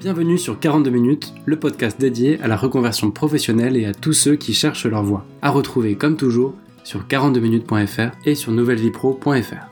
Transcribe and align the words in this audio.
Bienvenue 0.00 0.38
sur 0.38 0.60
42 0.60 0.90
minutes, 0.90 1.34
le 1.44 1.58
podcast 1.58 2.00
dédié 2.00 2.40
à 2.40 2.46
la 2.46 2.56
reconversion 2.56 3.10
professionnelle 3.10 3.76
et 3.76 3.84
à 3.84 3.92
tous 3.92 4.12
ceux 4.12 4.36
qui 4.36 4.54
cherchent 4.54 4.86
leur 4.86 5.02
voie. 5.02 5.26
À 5.42 5.50
retrouver 5.50 5.96
comme 5.96 6.16
toujours 6.16 6.54
sur 6.84 7.00
42minutes.fr 7.08 8.12
et 8.24 8.36
sur 8.36 8.52
nouvellevipro.fr. 8.52 9.66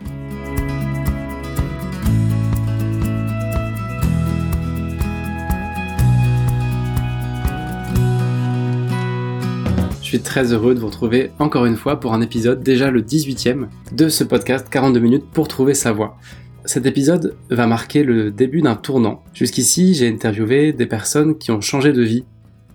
Je 10.02 10.04
suis 10.04 10.20
très 10.20 10.52
heureux 10.52 10.74
de 10.74 10.80
vous 10.80 10.86
retrouver 10.86 11.30
encore 11.38 11.66
une 11.66 11.76
fois 11.76 12.00
pour 12.00 12.14
un 12.14 12.20
épisode, 12.20 12.64
déjà 12.64 12.90
le 12.90 13.02
18e, 13.02 13.68
de 13.92 14.08
ce 14.08 14.24
podcast 14.24 14.66
42 14.68 14.98
minutes 14.98 15.26
pour 15.32 15.46
trouver 15.46 15.74
sa 15.74 15.92
voie. 15.92 16.18
Cet 16.66 16.84
épisode 16.84 17.36
va 17.48 17.68
marquer 17.68 18.02
le 18.02 18.32
début 18.32 18.60
d'un 18.60 18.74
tournant. 18.74 19.22
Jusqu'ici, 19.32 19.94
j'ai 19.94 20.08
interviewé 20.08 20.72
des 20.72 20.86
personnes 20.86 21.38
qui 21.38 21.52
ont 21.52 21.60
changé 21.60 21.92
de 21.92 22.02
vie, 22.02 22.24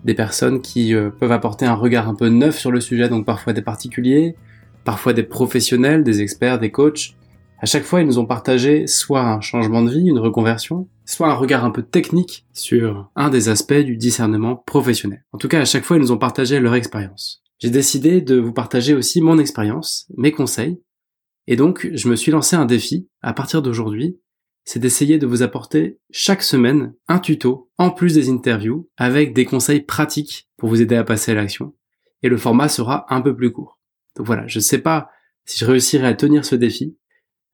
des 0.05 0.13
personnes 0.13 0.61
qui 0.61 0.95
euh, 0.95 1.09
peuvent 1.09 1.33
apporter 1.33 1.65
un 1.65 1.73
regard 1.73 2.07
un 2.07 2.15
peu 2.15 2.29
neuf 2.29 2.57
sur 2.57 2.71
le 2.71 2.79
sujet, 2.79 3.09
donc 3.09 3.25
parfois 3.25 3.51
des 3.51 3.61
particuliers, 3.61 4.37
parfois 4.85 5.11
des 5.11 5.23
professionnels, 5.23 6.05
des 6.05 6.21
experts, 6.21 6.57
des 6.57 6.71
coachs. 6.71 7.15
À 7.59 7.65
chaque 7.65 7.83
fois, 7.83 7.99
ils 7.99 8.07
nous 8.07 8.17
ont 8.17 8.25
partagé 8.25 8.87
soit 8.87 9.25
un 9.25 9.41
changement 9.41 9.81
de 9.81 9.91
vie, 9.91 10.07
une 10.07 10.19
reconversion, 10.19 10.87
soit 11.03 11.27
un 11.27 11.35
regard 11.35 11.65
un 11.65 11.71
peu 11.71 11.83
technique 11.83 12.45
sur 12.53 13.11
un 13.17 13.29
des 13.29 13.49
aspects 13.49 13.73
du 13.73 13.97
discernement 13.97 14.55
professionnel. 14.55 15.25
En 15.33 15.37
tout 15.37 15.49
cas, 15.49 15.59
à 15.59 15.65
chaque 15.65 15.83
fois, 15.83 15.97
ils 15.97 16.01
nous 16.01 16.13
ont 16.13 16.17
partagé 16.17 16.61
leur 16.61 16.75
expérience. 16.75 17.43
J'ai 17.59 17.69
décidé 17.69 18.21
de 18.21 18.39
vous 18.39 18.53
partager 18.53 18.93
aussi 18.93 19.19
mon 19.19 19.37
expérience, 19.37 20.07
mes 20.17 20.31
conseils, 20.31 20.79
et 21.51 21.57
donc, 21.57 21.89
je 21.91 22.07
me 22.07 22.15
suis 22.15 22.31
lancé 22.31 22.55
un 22.55 22.63
défi 22.63 23.09
à 23.21 23.33
partir 23.33 23.61
d'aujourd'hui, 23.61 24.17
c'est 24.63 24.79
d'essayer 24.79 25.19
de 25.19 25.27
vous 25.27 25.41
apporter 25.41 25.99
chaque 26.09 26.43
semaine 26.43 26.93
un 27.09 27.19
tuto, 27.19 27.69
en 27.77 27.89
plus 27.89 28.13
des 28.13 28.29
interviews, 28.29 28.89
avec 28.95 29.33
des 29.33 29.43
conseils 29.43 29.81
pratiques 29.81 30.47
pour 30.55 30.69
vous 30.69 30.81
aider 30.81 30.95
à 30.95 31.03
passer 31.03 31.33
à 31.33 31.35
l'action. 31.35 31.75
Et 32.23 32.29
le 32.29 32.37
format 32.37 32.69
sera 32.69 33.05
un 33.13 33.19
peu 33.19 33.35
plus 33.35 33.51
court. 33.51 33.81
Donc 34.15 34.27
voilà, 34.27 34.47
je 34.47 34.59
ne 34.59 34.63
sais 34.63 34.77
pas 34.77 35.09
si 35.43 35.57
je 35.59 35.65
réussirai 35.65 36.07
à 36.07 36.13
tenir 36.13 36.45
ce 36.45 36.55
défi. 36.55 36.95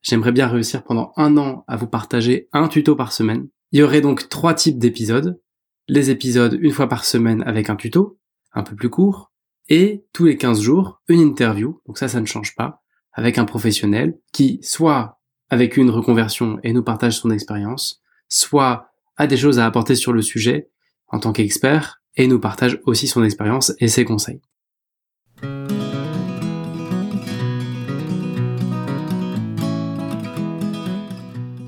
J'aimerais 0.04 0.32
bien 0.32 0.45
réussir 0.45 0.84
pendant 0.84 1.11
un 1.16 1.36
an 1.36 1.64
à 1.67 1.76
vous 1.76 1.88
partager 1.88 2.50
un 2.54 2.67
tuto 2.67 2.95
par 2.95 3.11
semaine. 3.11 3.48
Il 3.72 3.80
y 3.80 3.82
aurait 3.82 4.02
donc 4.02 4.30
trois 4.30 4.54
types 4.54 4.78
d'épisodes. 4.78 5.42
Les 5.88 6.11
épisodes 6.11 6.56
une 6.61 6.72
fois 6.72 6.88
par 6.88 7.04
semaine 7.04 7.42
avec 7.48 7.72
un 7.72 7.76
tuto, 7.76 8.20
un 8.54 8.61
peu 8.61 8.76
plus 8.76 8.92
court, 8.92 9.32
et 9.70 10.06
tous 10.14 10.26
les 10.26 10.38
15 10.38 10.61
jours, 10.61 11.02
une 11.08 11.22
interview. 11.22 11.82
Donc 11.88 11.98
ça, 11.98 12.08
ça 12.08 12.22
ne 12.22 12.28
change 12.28 12.54
pas 12.54 12.84
avec 13.18 13.40
un 13.40 13.46
professionnel 13.46 14.18
qui 14.32 14.60
soit 14.62 15.20
avec 15.50 15.76
une 15.76 15.90
reconversion 15.90 16.60
et 16.64 16.72
nous 16.72 16.84
partage 16.84 17.18
son 17.18 17.32
expérience, 17.32 18.02
soit 18.30 18.92
a 19.18 19.26
des 19.26 19.38
choses 19.38 19.58
à 19.58 19.66
apporter 19.66 19.96
sur 19.96 20.14
le 20.14 20.22
sujet 20.22 20.70
en 21.08 21.20
tant 21.20 21.34
qu'expert 21.34 22.00
et 22.16 22.28
nous 22.28 22.40
partage 22.40 22.80
aussi 22.86 23.08
son 23.08 23.23
expérience 23.23 23.73
et 23.80 23.88
ses 23.88 24.06
conseils. 24.06 24.40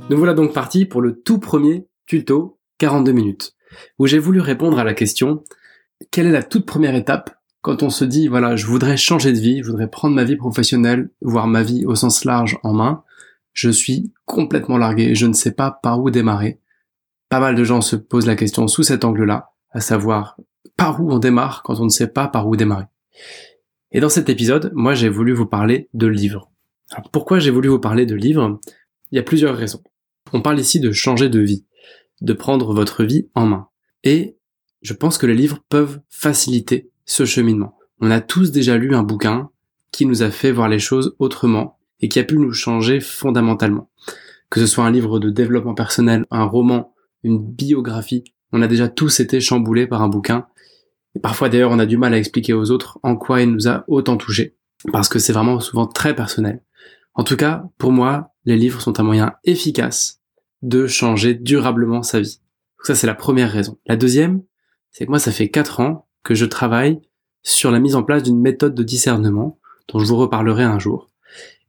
Nous 0.10 0.18
voilà 0.18 0.34
donc 0.36 0.54
partis 0.54 0.86
pour 0.86 1.02
le 1.02 1.20
tout 1.20 1.40
premier 1.40 1.88
tuto 2.06 2.60
42 2.78 3.12
minutes, 3.12 3.56
où 3.98 4.06
j'ai 4.06 4.20
voulu 4.20 4.40
répondre 4.40 4.78
à 4.78 4.84
la 4.84 4.94
question 4.94 5.44
quelle 6.12 6.28
est 6.28 6.32
la 6.32 6.44
toute 6.44 6.68
première 6.68 6.96
étape 6.96 7.39
quand 7.62 7.84
on 7.84 7.90
se 7.90 8.06
dit 8.06 8.28
voilà, 8.28 8.56
je 8.56 8.66
voudrais 8.66 8.98
changer 8.98 9.34
de 9.34 9.40
vie, 9.40 9.62
je 9.62 9.70
voudrais 9.70 9.90
prendre 9.90 10.16
ma 10.16 10.24
vie 10.24 10.36
professionnelle, 10.36 11.10
voire 11.22 11.48
ma 11.48 11.64
vie 11.64 11.86
au 11.86 11.96
sens 11.96 12.26
large 12.26 12.58
en 12.64 12.74
main, 12.74 13.04
je 13.54 13.70
suis 13.70 14.14
complètement 14.26 14.78
largué, 14.78 15.16
je 15.16 15.26
ne 15.26 15.34
sais 15.34 15.52
pas 15.52 15.72
par 15.72 16.00
où 16.02 16.10
démarrer. 16.10 16.60
Pas 17.30 17.40
mal 17.40 17.56
de 17.56 17.64
gens 17.64 17.82
se 17.82 17.96
posent 17.96 18.26
la 18.26 18.36
question 18.36 18.68
sous 18.68 18.84
cet 18.84 19.04
angle-là, 19.04 19.52
à 19.72 19.82
savoir 19.82 20.38
par 20.78 21.02
où 21.02 21.12
on 21.12 21.20
démarre 21.20 21.62
quand 21.64 21.80
on 21.80 21.86
ne 21.86 21.90
sait 21.90 22.08
pas 22.08 22.28
par 22.28 22.48
où 22.48 22.56
démarrer. 22.56 22.86
Et 23.92 24.00
dans 24.00 24.10
cet 24.10 24.30
épisode, 24.30 24.72
moi 24.74 24.94
j'ai 24.94 25.10
voulu 25.10 25.34
vous 25.34 25.46
parler 25.46 25.90
de 25.94 26.08
livres. 26.08 26.52
Alors, 26.92 27.10
pourquoi 27.12 27.40
j'ai 27.40 27.52
voulu 27.52 27.70
vous 27.70 27.80
parler 27.80 28.06
de 28.06 28.16
livres? 28.16 28.60
Il 29.12 29.16
y 29.16 29.20
a 29.20 29.24
plusieurs 29.24 29.56
raisons. 29.56 29.84
On 30.34 30.42
parle 30.42 30.60
ici 30.60 30.80
de 30.80 30.92
changer 30.92 31.30
de 31.30 31.40
vie, 31.40 31.66
de 32.22 32.34
prendre 32.34 32.74
votre 32.74 33.04
vie 33.04 33.30
en 33.36 33.46
main. 33.46 33.68
Et 34.04 34.38
je 34.82 34.94
pense 34.94 35.18
que 35.18 35.26
les 35.26 35.36
livres 35.36 35.60
peuvent 35.70 36.02
faciliter 36.10 36.90
ce 37.10 37.26
cheminement. 37.26 37.76
On 38.00 38.12
a 38.12 38.22
tous 38.22 38.52
déjà 38.52 38.78
lu 38.78 38.96
un 38.96 39.04
bouquin 39.04 39.50
qui 39.92 40.06
nous 40.06 40.22
a 40.22 40.30
fait 40.30 40.52
voir 40.52 40.70
les 40.70 40.80
choses 40.80 41.16
autrement 41.18 41.80
et 42.02 42.08
qui 42.08 42.20
a 42.20 42.24
pu 42.24 42.38
nous 42.38 42.54
changer 42.54 43.00
fondamentalement. 43.00 43.90
Que 44.52 44.60
ce 44.60 44.68
soit 44.68 44.86
un 44.86 44.92
livre 44.92 45.20
de 45.20 45.32
développement 45.32 45.74
personnel, 45.74 46.26
un 46.30 46.46
roman, 46.46 46.94
une 47.24 47.44
biographie, 47.44 48.24
on 48.52 48.62
a 48.62 48.68
déjà 48.68 48.88
tous 48.88 49.20
été 49.20 49.42
chamboulés 49.42 49.88
par 49.88 50.04
un 50.04 50.08
bouquin. 50.08 50.48
Et 51.16 51.20
parfois 51.20 51.50
d'ailleurs 51.50 51.72
on 51.72 51.80
a 51.80 51.88
du 51.88 51.98
mal 51.98 52.14
à 52.14 52.18
expliquer 52.18 52.54
aux 52.54 52.70
autres 52.70 53.00
en 53.02 53.16
quoi 53.16 53.42
il 53.42 53.52
nous 53.52 53.68
a 53.68 53.86
autant 53.88 54.16
touché. 54.16 54.56
Parce 54.92 55.10
que 55.10 55.18
c'est 55.18 55.34
vraiment 55.34 55.60
souvent 55.60 55.88
très 55.88 56.16
personnel. 56.16 56.64
En 57.16 57.24
tout 57.24 57.36
cas, 57.36 57.64
pour 57.80 57.92
moi, 57.92 58.34
les 58.46 58.56
livres 58.56 58.82
sont 58.82 59.00
un 59.00 59.04
moyen 59.04 59.34
efficace 59.44 60.22
de 60.62 60.86
changer 60.86 61.34
durablement 61.34 62.04
sa 62.04 62.20
vie. 62.20 62.40
ça 62.84 62.94
c'est 62.94 63.08
la 63.08 63.16
première 63.16 63.52
raison. 63.52 63.80
La 63.88 63.96
deuxième, 63.96 64.44
c'est 64.92 65.06
que 65.06 65.10
moi 65.10 65.20
ça 65.20 65.32
fait 65.32 65.50
quatre 65.50 65.80
ans 65.80 66.06
que 66.24 66.36
je 66.36 66.46
travaille 66.46 67.02
sur 67.44 67.72
la 67.72 67.80
mise 67.80 67.96
en 67.96 68.04
place 68.04 68.24
d'une 68.24 68.40
méthode 68.40 68.76
de 68.76 68.84
discernement 68.84 69.60
dont 69.88 70.00
je 70.00 70.06
vous 70.06 70.18
reparlerai 70.18 70.64
un 70.64 70.80
jour. 70.80 71.10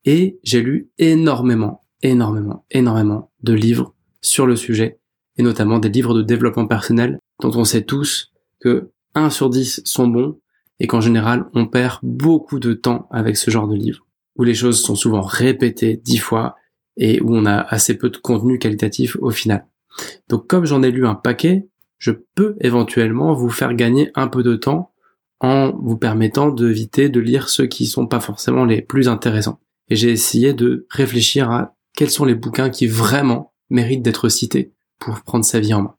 Et 0.05 0.38
j'ai 0.43 0.62
lu 0.62 0.91
énormément, 0.99 1.83
énormément, 2.03 2.65
énormément 2.71 3.31
de 3.43 3.53
livres 3.53 3.94
sur 4.21 4.47
le 4.47 4.56
sujet, 4.56 4.99
et 5.37 5.43
notamment 5.43 5.78
des 5.78 5.89
livres 5.89 6.15
de 6.15 6.22
développement 6.22 6.66
personnel 6.66 7.19
dont 7.41 7.53
on 7.55 7.65
sait 7.65 7.84
tous 7.84 8.33
que 8.60 8.91
1 9.15 9.31
sur 9.31 9.50
10 9.50 9.83
sont 9.84 10.06
bons 10.06 10.39
et 10.78 10.87
qu'en 10.87 11.00
général 11.00 11.47
on 11.55 11.66
perd 11.66 11.99
beaucoup 12.03 12.59
de 12.59 12.72
temps 12.72 13.09
avec 13.10 13.37
ce 13.37 13.50
genre 13.50 13.69
de 13.69 13.77
livres, 13.77 14.06
où 14.37 14.44
les 14.44 14.55
choses 14.55 14.83
sont 14.83 14.94
souvent 14.94 15.22
répétées 15.22 15.97
dix 15.97 16.19
fois 16.19 16.56
et 16.97 17.21
où 17.22 17.34
on 17.34 17.47
a 17.47 17.56
assez 17.56 17.97
peu 17.97 18.10
de 18.10 18.16
contenu 18.16 18.59
qualitatif 18.59 19.16
au 19.21 19.31
final. 19.31 19.66
Donc 20.28 20.47
comme 20.47 20.65
j'en 20.65 20.83
ai 20.83 20.91
lu 20.91 21.06
un 21.06 21.15
paquet, 21.15 21.69
je 22.00 22.12
peux 22.34 22.56
éventuellement 22.61 23.34
vous 23.34 23.50
faire 23.50 23.75
gagner 23.75 24.11
un 24.16 24.27
peu 24.27 24.43
de 24.43 24.56
temps 24.56 24.93
en 25.38 25.71
vous 25.72 25.97
permettant 25.97 26.49
d'éviter 26.49 27.09
de 27.09 27.21
lire 27.21 27.49
ceux 27.49 27.66
qui 27.66 27.87
sont 27.87 28.06
pas 28.06 28.21
forcément 28.21 28.65
les 28.65 28.83
plus 28.83 29.06
intéressants. 29.06 29.61
Et 29.88 29.97
j'ai 29.97 30.10
essayé 30.10 30.53
de 30.55 30.87
réfléchir 30.91 31.50
à 31.50 31.77
quels 31.94 32.10
sont 32.10 32.25
les 32.25 32.34
bouquins 32.34 32.71
qui 32.71 32.87
vraiment 32.87 33.53
méritent 33.69 34.03
d'être 34.03 34.28
cités 34.28 34.72
pour 34.99 35.21
prendre 35.21 35.44
sa 35.44 35.60
vie 35.60 35.75
en 35.75 35.83
main. 35.83 35.97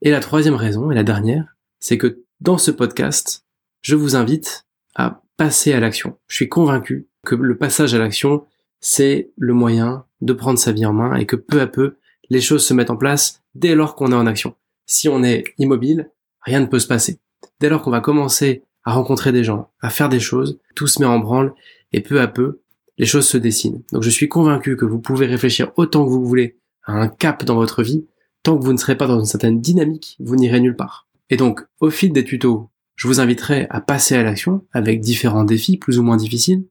Et 0.00 0.10
la 0.10 0.20
troisième 0.20 0.54
raison, 0.54 0.90
et 0.90 0.94
la 0.94 1.04
dernière, 1.04 1.56
c'est 1.80 1.98
que 1.98 2.22
dans 2.40 2.58
ce 2.58 2.70
podcast, 2.70 3.44
je 3.82 3.96
vous 3.96 4.14
invite 4.16 4.66
à 4.94 5.22
passer 5.36 5.72
à 5.72 5.80
l'action. 5.80 6.18
Je 6.28 6.36
suis 6.36 6.48
convaincu 6.48 7.08
que 7.24 7.34
le 7.34 7.56
passage 7.56 7.94
à 7.94 7.98
l'action, 7.98 8.44
c'est 8.80 9.30
le 9.36 9.54
moyen 9.54 10.04
de 10.20 10.32
prendre 10.32 10.58
sa 10.58 10.72
vie 10.72 10.86
en 10.86 10.92
main 10.92 11.14
et 11.16 11.26
que 11.26 11.36
peu 11.36 11.60
à 11.60 11.66
peu, 11.66 11.96
les 12.30 12.40
choses 12.40 12.64
se 12.64 12.74
mettent 12.74 12.90
en 12.90 12.96
place 12.96 13.41
dès 13.54 13.74
lors 13.74 13.94
qu'on 13.94 14.12
est 14.12 14.16
en 14.16 14.26
action. 14.26 14.54
Si 14.86 15.08
on 15.08 15.22
est 15.22 15.44
immobile, 15.58 16.10
rien 16.42 16.60
ne 16.60 16.66
peut 16.66 16.78
se 16.78 16.86
passer. 16.86 17.18
Dès 17.60 17.68
lors 17.68 17.82
qu'on 17.82 17.90
va 17.90 18.00
commencer 18.00 18.62
à 18.84 18.92
rencontrer 18.92 19.32
des 19.32 19.44
gens, 19.44 19.70
à 19.80 19.90
faire 19.90 20.08
des 20.08 20.20
choses, 20.20 20.58
tout 20.74 20.86
se 20.86 21.00
met 21.00 21.06
en 21.06 21.18
branle 21.18 21.54
et 21.92 22.00
peu 22.00 22.20
à 22.20 22.28
peu, 22.28 22.60
les 22.98 23.06
choses 23.06 23.26
se 23.26 23.36
dessinent. 23.36 23.82
Donc 23.92 24.02
je 24.02 24.10
suis 24.10 24.28
convaincu 24.28 24.76
que 24.76 24.84
vous 24.84 24.98
pouvez 24.98 25.26
réfléchir 25.26 25.72
autant 25.76 26.04
que 26.04 26.10
vous 26.10 26.24
voulez 26.24 26.58
à 26.84 26.92
un 26.92 27.08
cap 27.08 27.44
dans 27.44 27.54
votre 27.54 27.82
vie, 27.82 28.06
tant 28.42 28.58
que 28.58 28.64
vous 28.64 28.72
ne 28.72 28.78
serez 28.78 28.96
pas 28.96 29.06
dans 29.06 29.18
une 29.18 29.26
certaine 29.26 29.60
dynamique, 29.60 30.16
vous 30.20 30.36
n'irez 30.36 30.60
nulle 30.60 30.76
part. 30.76 31.06
Et 31.30 31.36
donc, 31.36 31.64
au 31.80 31.90
fil 31.90 32.12
des 32.12 32.24
tutos, 32.24 32.70
je 32.96 33.06
vous 33.06 33.20
inviterai 33.20 33.66
à 33.70 33.80
passer 33.80 34.16
à 34.16 34.22
l'action 34.22 34.66
avec 34.72 35.00
différents 35.00 35.44
défis 35.44 35.76
plus 35.76 35.98
ou 35.98 36.02
moins 36.02 36.16
difficiles. 36.16 36.64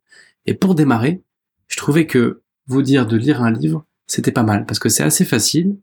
Et 0.45 0.53
pour 0.53 0.75
démarrer, 0.75 1.21
je 1.67 1.77
trouvais 1.77 2.05
que 2.05 2.41
vous 2.67 2.81
dire 2.81 3.07
de 3.07 3.17
lire 3.17 3.41
un 3.41 3.51
livre, 3.51 3.85
c'était 4.07 4.31
pas 4.31 4.43
mal 4.43 4.65
parce 4.65 4.79
que 4.79 4.89
c'est 4.89 5.03
assez 5.03 5.25
facile, 5.25 5.77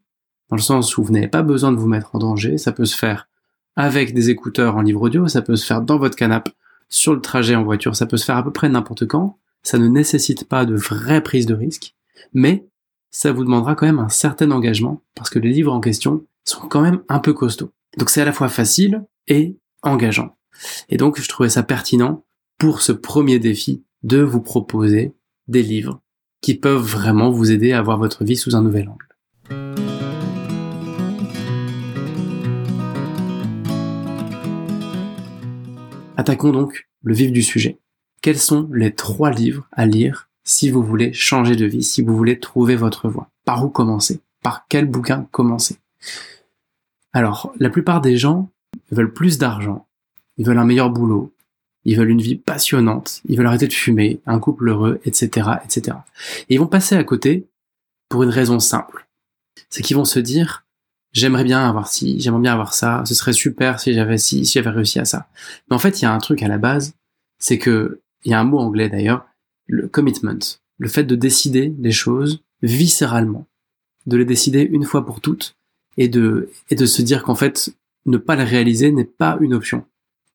dans 0.49 0.57
le 0.57 0.63
sens 0.63 0.97
où 0.97 1.05
vous 1.05 1.13
n'avez 1.13 1.29
pas 1.29 1.43
besoin 1.43 1.73
de 1.73 1.77
vous 1.77 1.89
mettre 1.89 2.15
en 2.15 2.19
danger, 2.19 2.59
ça 2.59 2.73
peut 2.73 2.85
se 2.85 2.97
faire 2.97 3.29
avec 3.77 4.13
des 4.13 4.31
écouteurs 4.31 4.77
en 4.77 4.83
livre 4.83 5.03
audio, 5.03 5.29
ça 5.29 5.43
peut 5.43 5.57
se 5.57 5.65
faire 5.65 5.83
dans 5.83 5.99
votre 5.99 6.17
canapé, 6.17 6.53
sur 6.89 7.15
le 7.15 7.21
trajet 7.21 7.55
en 7.55 7.63
voiture, 7.63 7.95
ça 7.95 8.07
peut 8.07 8.17
se 8.17 8.25
faire 8.25 8.37
à 8.37 8.43
peu 8.43 8.51
près 8.51 8.69
n'importe 8.69 9.07
quand, 9.07 9.39
ça 9.63 9.79
ne 9.79 9.89
nécessite 9.89 10.49
pas 10.49 10.65
de 10.65 10.75
vraie 10.75 11.23
prise 11.23 11.47
de 11.47 11.55
risque, 11.55 11.95
mais 12.33 12.67
ça 13.11 13.33
vous 13.33 13.45
demandera 13.45 13.75
quand 13.75 13.87
même 13.87 13.99
un 13.99 14.09
certain 14.09 14.51
engagement, 14.51 15.03
parce 15.15 15.31
que 15.31 15.39
les 15.39 15.51
livres 15.51 15.73
en 15.73 15.81
question 15.81 16.25
sont 16.45 16.67
quand 16.67 16.81
même 16.81 17.03
un 17.09 17.19
peu 17.19 17.33
costauds. 17.33 17.73
Donc 17.99 18.11
c'est 18.11 18.21
à 18.21 18.25
la 18.25 18.33
fois 18.33 18.49
facile 18.49 19.05
et 19.27 19.57
engageant. 19.83 20.37
Et 20.89 20.97
donc 20.97 21.21
je 21.21 21.29
trouvais 21.29 21.49
ça 21.49 21.63
pertinent 21.63 22.25
pour 22.59 22.83
ce 22.83 22.93
premier 22.93 23.39
défi 23.39 23.85
de 24.03 24.21
vous 24.21 24.41
proposer 24.41 25.15
des 25.47 25.63
livres 25.63 26.01
qui 26.41 26.55
peuvent 26.55 26.83
vraiment 26.83 27.31
vous 27.31 27.51
aider 27.51 27.73
à 27.73 27.83
voir 27.83 27.99
votre 27.99 28.25
vie 28.25 28.37
sous 28.37 28.57
un 28.57 28.63
nouvel 28.63 28.89
angle. 28.89 29.08
Attaquons 36.29 36.53
donc 36.53 36.87
le 37.05 37.15
vif 37.15 37.33
du 37.33 37.43
sujet. 37.43 37.79
Quels 38.21 38.39
sont 38.39 38.69
les 38.71 38.93
trois 38.93 39.31
livres 39.31 39.67
à 39.73 39.87
lire 39.87 40.29
si 40.45 40.69
vous 40.69 40.83
voulez 40.83 41.15
changer 41.15 41.57
de 41.57 41.65
vie, 41.65 41.83
si 41.83 42.03
vous 42.03 42.15
voulez 42.15 42.39
trouver 42.39 42.77
votre 42.77 43.09
voie? 43.09 43.31
Par 43.47 43.65
où 43.65 43.71
commencer? 43.71 44.21
Par 44.43 44.67
quel 44.69 44.85
bouquin 44.85 45.27
commencer? 45.31 45.79
Alors, 47.15 47.55
la 47.59 47.71
plupart 47.71 48.03
des 48.03 48.19
gens 48.19 48.51
veulent 48.91 49.15
plus 49.15 49.39
d'argent, 49.39 49.87
ils 50.37 50.45
veulent 50.45 50.59
un 50.59 50.67
meilleur 50.67 50.91
boulot, 50.91 51.33
ils 51.87 51.97
veulent 51.97 52.11
une 52.11 52.21
vie 52.21 52.37
passionnante, 52.37 53.23
ils 53.27 53.39
veulent 53.39 53.47
arrêter 53.47 53.67
de 53.67 53.73
fumer, 53.73 54.21
un 54.27 54.39
couple 54.39 54.69
heureux, 54.69 55.01
etc., 55.07 55.49
etc. 55.65 55.97
Et 56.51 56.57
ils 56.57 56.61
vont 56.61 56.67
passer 56.67 56.95
à 56.95 57.05
côté 57.05 57.47
pour 58.11 58.23
une 58.23 58.29
raison 58.29 58.61
simple. 58.61 59.09
C'est 59.71 59.83
qu'ils 59.83 59.97
vont 59.97 60.05
se 60.05 60.19
dire, 60.19 60.67
j'aimerais 61.13 61.45
bien 61.45 61.67
avoir 61.69 61.89
ci, 61.89 62.21
j'aimerais 62.21 62.43
bien 62.43 62.53
avoir 62.53 62.75
ça, 62.75 63.03
ce 63.07 63.15
serait 63.15 63.33
super 63.33 63.81
si 63.81 63.93
j'avais 63.95 64.19
ci, 64.19 64.45
si 64.45 64.55
j'avais 64.55 64.71
réussi 64.71 64.99
à 64.99 65.05
ça. 65.05 65.29
Mais 65.69 65.77
en 65.77 65.79
fait, 65.79 66.01
il 66.01 66.05
y 66.05 66.07
a 66.07 66.13
un 66.13 66.19
truc 66.19 66.43
à 66.43 66.49
la 66.49 66.59
base, 66.59 66.95
c'est 67.39 67.59
que, 67.59 68.01
il 68.25 68.33
y 68.33 68.35
a 68.35 68.41
un 68.41 68.45
mot 68.45 68.59
anglais 68.59 68.89
d'ailleurs, 68.89 69.27
le 69.67 69.89
commitment, 69.89 70.39
le 70.79 70.89
fait 70.89 71.05
de 71.05 71.15
décider 71.15 71.69
des 71.69 71.93
choses 71.93 72.43
viscéralement, 72.63 73.47
de 74.07 74.17
les 74.17 74.25
décider 74.25 74.63
une 74.63 74.85
fois 74.85 75.07
pour 75.07 75.21
toutes, 75.21 75.57
et 75.99 76.09
de, 76.09 76.51
et 76.71 76.77
de 76.77 76.87
se 76.87 77.03
dire 77.03 77.23
qu'en 77.23 77.35
fait, 77.35 77.75
ne 78.07 78.17
pas 78.17 78.37
les 78.37 78.45
réaliser 78.45 78.91
n'est 78.93 79.05
pas 79.05 79.37
une 79.41 79.53
option. 79.53 79.85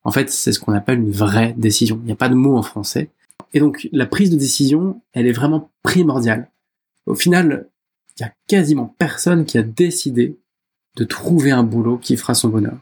En 0.04 0.12
fait, 0.12 0.30
c'est 0.30 0.52
ce 0.52 0.60
qu'on 0.60 0.74
appelle 0.74 1.00
une 1.00 1.12
vraie 1.12 1.56
décision. 1.58 2.00
Il 2.04 2.08
n'y 2.08 2.12
a 2.12 2.18
pas 2.18 2.30
de 2.30 2.36
mot 2.36 2.58
en 2.58 2.62
français. 2.62 3.10
Et 3.54 3.60
donc, 3.60 3.88
la 3.92 4.06
prise 4.06 4.30
de 4.30 4.36
décision, 4.36 5.02
elle 5.14 5.26
est 5.26 5.32
vraiment 5.32 5.72
primordiale. 5.82 6.52
Au 7.06 7.16
final, 7.16 7.70
il 8.18 8.24
y 8.24 8.26
a 8.26 8.34
quasiment 8.48 8.94
personne 8.98 9.46
qui 9.46 9.58
a 9.58 9.64
décidé 9.64 10.38
de 10.96 11.04
trouver 11.04 11.52
un 11.52 11.64
boulot 11.64 11.98
qui 11.98 12.18
fera 12.18 12.34
son 12.34 12.50
bonheur. 12.50 12.78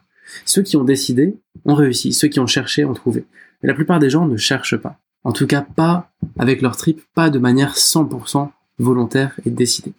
Ceux 0.46 0.62
qui 0.62 0.78
ont 0.78 0.84
décidé 0.84 1.36
ont 1.66 1.76
réussi, 1.76 2.14
ceux 2.14 2.28
qui 2.28 2.40
ont 2.40 2.48
cherché 2.48 2.86
ont 2.86 2.94
trouvé. 2.94 3.26
Mais 3.62 3.68
la 3.68 3.74
plupart 3.74 4.00
des 4.00 4.10
gens 4.10 4.26
ne 4.26 4.38
cherchent 4.38 4.78
pas. 4.78 5.00
En 5.24 5.34
tout 5.34 5.48
cas, 5.48 5.62
pas 5.62 6.12
avec 6.38 6.62
leur 6.62 6.78
trip, 6.78 7.02
pas 7.14 7.30
de 7.30 7.40
manière 7.40 7.76
100% 7.76 8.50
volontaire 8.80 9.40
et 9.46 9.52
décidée. 9.52 9.94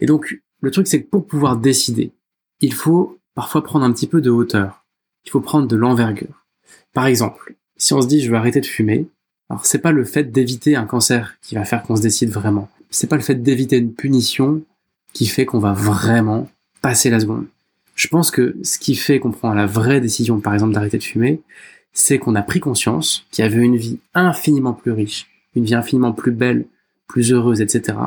Et 0.00 0.06
donc, 0.06 0.40
le 0.60 0.70
truc, 0.70 0.86
c'est 0.86 1.02
que 1.02 1.08
pour 1.08 1.26
pouvoir 1.26 1.56
décider, 1.56 2.12
il 2.60 2.72
faut 2.72 3.18
parfois 3.34 3.62
prendre 3.62 3.84
un 3.84 3.92
petit 3.92 4.06
peu 4.06 4.20
de 4.20 4.30
hauteur. 4.30 4.84
Il 5.24 5.30
faut 5.30 5.40
prendre 5.40 5.68
de 5.68 5.76
l'envergure. 5.76 6.46
Par 6.94 7.06
exemple, 7.06 7.54
si 7.76 7.92
on 7.94 8.00
se 8.00 8.08
dit 8.08 8.20
je 8.20 8.30
veux 8.30 8.36
arrêter 8.36 8.60
de 8.60 8.66
fumer, 8.66 9.08
alors 9.50 9.64
c'est 9.64 9.78
pas 9.78 9.92
le 9.92 10.04
fait 10.04 10.32
d'éviter 10.32 10.76
un 10.76 10.84
cancer 10.84 11.38
qui 11.42 11.54
va 11.54 11.64
faire 11.64 11.82
qu'on 11.82 11.96
se 11.96 12.02
décide 12.02 12.30
vraiment. 12.30 12.68
C'est 12.90 13.06
pas 13.06 13.16
le 13.16 13.22
fait 13.22 13.36
d'éviter 13.36 13.78
une 13.78 13.92
punition 13.92 14.62
qui 15.12 15.26
fait 15.26 15.46
qu'on 15.46 15.58
va 15.58 15.72
vraiment 15.72 16.48
passer 16.80 17.10
la 17.10 17.20
seconde. 17.20 17.46
Je 17.94 18.08
pense 18.08 18.30
que 18.30 18.56
ce 18.62 18.78
qui 18.78 18.94
fait 18.94 19.18
qu'on 19.18 19.32
prend 19.32 19.52
la 19.52 19.66
vraie 19.66 20.00
décision, 20.00 20.40
par 20.40 20.54
exemple, 20.54 20.72
d'arrêter 20.72 20.98
de 20.98 21.02
fumer, 21.02 21.40
c'est 21.92 22.18
qu'on 22.18 22.36
a 22.36 22.42
pris 22.42 22.60
conscience 22.60 23.26
qu'il 23.30 23.44
y 23.44 23.48
avait 23.48 23.62
une 23.62 23.76
vie 23.76 23.98
infiniment 24.14 24.72
plus 24.72 24.92
riche, 24.92 25.28
une 25.56 25.64
vie 25.64 25.74
infiniment 25.74 26.12
plus 26.12 26.32
belle, 26.32 26.66
plus 27.08 27.32
heureuse, 27.32 27.60
etc., 27.60 27.98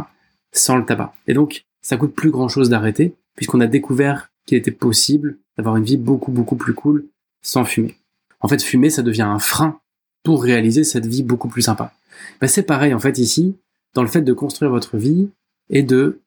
sans 0.54 0.78
le 0.78 0.86
tabac. 0.86 1.14
Et 1.28 1.34
donc, 1.34 1.66
ça 1.82 1.98
coûte 1.98 2.14
plus 2.14 2.32
grand 2.32 2.48
chose 2.48 2.70
d'arrêter, 2.70 3.16
puisqu'on 3.36 3.60
a 3.60 3.68
découvert 3.68 4.32
qu'il 4.46 4.58
était 4.58 4.72
possible 4.72 5.38
d'avoir 5.58 5.76
une 5.78 5.84
vie 5.84 5.98
beaucoup, 5.98 6.32
beaucoup 6.32 6.56
plus 6.56 6.74
cool 6.74 7.06
sans 7.42 7.66
fumer. 7.66 7.98
En 8.40 8.48
fait, 8.48 8.62
fumer, 8.62 8.90
ça 8.90 9.02
devient 9.02 9.22
un 9.24 9.40
frein 9.40 9.80
pour 10.24 10.44
réaliser 10.44 10.84
cette 10.84 11.06
vie 11.06 11.24
beaucoup 11.24 11.48
plus 11.48 11.64
sympa. 11.64 11.94
Ben, 12.40 12.48
c'est 12.48 12.64
pareil, 12.64 12.94
en 12.94 13.00
fait, 13.00 13.18
ici, 13.18 13.56
dans 13.94 14.04
le 14.04 14.08
fait 14.08 14.22
de 14.22 14.34
construire 14.34 14.72
votre 14.72 14.98
vie 14.98 15.30
et 15.70 15.84
de 15.84 16.22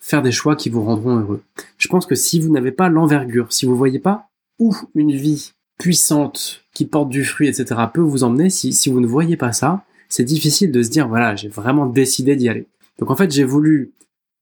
faire 0.00 0.22
des 0.22 0.32
choix 0.32 0.56
qui 0.56 0.70
vous 0.70 0.82
rendront 0.82 1.18
heureux. 1.18 1.42
Je 1.76 1.88
pense 1.88 2.06
que 2.06 2.14
si 2.14 2.40
vous 2.40 2.50
n'avez 2.50 2.72
pas 2.72 2.88
l'envergure, 2.88 3.52
si 3.52 3.66
vous 3.66 3.76
voyez 3.76 3.98
pas 3.98 4.28
où 4.58 4.74
une 4.94 5.12
vie 5.12 5.52
puissante 5.78 6.64
qui 6.74 6.84
porte 6.84 7.08
du 7.08 7.24
fruit, 7.24 7.48
etc., 7.48 7.80
peut 7.92 8.00
vous 8.00 8.24
emmener, 8.24 8.50
si, 8.50 8.72
si 8.72 8.90
vous 8.90 9.00
ne 9.00 9.06
voyez 9.06 9.36
pas 9.36 9.52
ça, 9.52 9.84
c'est 10.08 10.24
difficile 10.24 10.72
de 10.72 10.82
se 10.82 10.90
dire, 10.90 11.08
voilà, 11.08 11.36
j'ai 11.36 11.48
vraiment 11.48 11.86
décidé 11.86 12.36
d'y 12.36 12.48
aller. 12.48 12.66
Donc 12.98 13.10
en 13.10 13.16
fait, 13.16 13.30
j'ai 13.30 13.44
voulu 13.44 13.92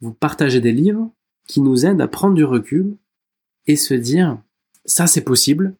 vous 0.01 0.13
partager 0.13 0.61
des 0.61 0.73
livres 0.73 1.11
qui 1.47 1.61
nous 1.61 1.87
aident 1.87 2.01
à 2.01 2.09
prendre 2.09 2.35
du 2.35 2.45
recul 2.45 2.97
et 3.67 3.77
se 3.77 3.95
dire, 3.95 4.39
ça 4.85 5.07
c'est 5.07 5.23
possible, 5.23 5.75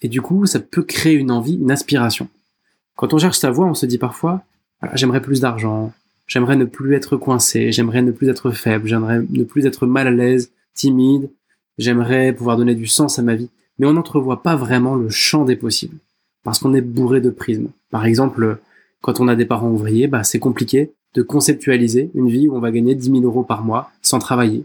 et 0.00 0.08
du 0.08 0.20
coup, 0.20 0.44
ça 0.46 0.60
peut 0.60 0.82
créer 0.82 1.14
une 1.14 1.30
envie, 1.30 1.54
une 1.54 1.70
aspiration. 1.70 2.28
Quand 2.96 3.14
on 3.14 3.18
cherche 3.18 3.38
sa 3.38 3.50
voie, 3.50 3.66
on 3.66 3.74
se 3.74 3.86
dit 3.86 3.98
parfois, 3.98 4.44
j'aimerais 4.94 5.22
plus 5.22 5.40
d'argent, 5.40 5.92
j'aimerais 6.26 6.56
ne 6.56 6.64
plus 6.64 6.94
être 6.94 7.16
coincé, 7.16 7.72
j'aimerais 7.72 8.02
ne 8.02 8.12
plus 8.12 8.28
être 8.28 8.50
faible, 8.50 8.88
j'aimerais 8.88 9.22
ne 9.28 9.44
plus 9.44 9.66
être 9.66 9.86
mal 9.86 10.06
à 10.06 10.10
l'aise, 10.10 10.52
timide, 10.74 11.30
j'aimerais 11.78 12.32
pouvoir 12.32 12.56
donner 12.56 12.74
du 12.74 12.86
sens 12.86 13.18
à 13.18 13.22
ma 13.22 13.34
vie. 13.34 13.50
Mais 13.78 13.86
on 13.86 13.94
n'entrevoit 13.94 14.42
pas 14.42 14.56
vraiment 14.56 14.94
le 14.94 15.08
champ 15.08 15.44
des 15.44 15.56
possibles, 15.56 15.98
parce 16.42 16.58
qu'on 16.58 16.74
est 16.74 16.80
bourré 16.80 17.20
de 17.20 17.30
prismes. 17.30 17.68
Par 17.90 18.06
exemple, 18.06 18.58
quand 19.00 19.20
on 19.20 19.28
a 19.28 19.36
des 19.36 19.46
parents 19.46 19.70
ouvriers, 19.70 20.06
bah, 20.06 20.24
c'est 20.24 20.38
compliqué 20.38 20.92
de 21.14 21.22
conceptualiser 21.22 22.10
une 22.14 22.28
vie 22.28 22.48
où 22.48 22.56
on 22.56 22.60
va 22.60 22.70
gagner 22.70 22.94
10 22.94 23.10
000 23.10 23.22
euros 23.22 23.44
par 23.44 23.62
mois 23.62 23.90
sans 24.02 24.18
travailler. 24.18 24.64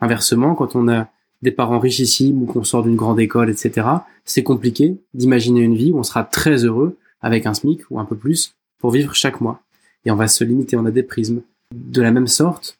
Inversement, 0.00 0.54
quand 0.54 0.76
on 0.76 0.88
a 0.88 1.08
des 1.42 1.50
parents 1.50 1.78
richissimes 1.78 2.42
ou 2.42 2.46
qu'on 2.46 2.64
sort 2.64 2.82
d'une 2.82 2.96
grande 2.96 3.20
école, 3.20 3.50
etc., 3.50 3.86
c'est 4.24 4.42
compliqué 4.42 4.96
d'imaginer 5.14 5.60
une 5.60 5.76
vie 5.76 5.92
où 5.92 5.98
on 5.98 6.02
sera 6.02 6.24
très 6.24 6.64
heureux 6.64 6.96
avec 7.20 7.46
un 7.46 7.54
SMIC 7.54 7.82
ou 7.90 7.98
un 7.98 8.04
peu 8.04 8.16
plus 8.16 8.54
pour 8.78 8.90
vivre 8.90 9.14
chaque 9.14 9.40
mois. 9.40 9.62
Et 10.06 10.10
on 10.10 10.16
va 10.16 10.28
se 10.28 10.44
limiter, 10.44 10.76
on 10.76 10.86
a 10.86 10.90
des 10.90 11.02
prismes. 11.02 11.42
De 11.74 12.00
la 12.00 12.12
même 12.12 12.28
sorte, 12.28 12.78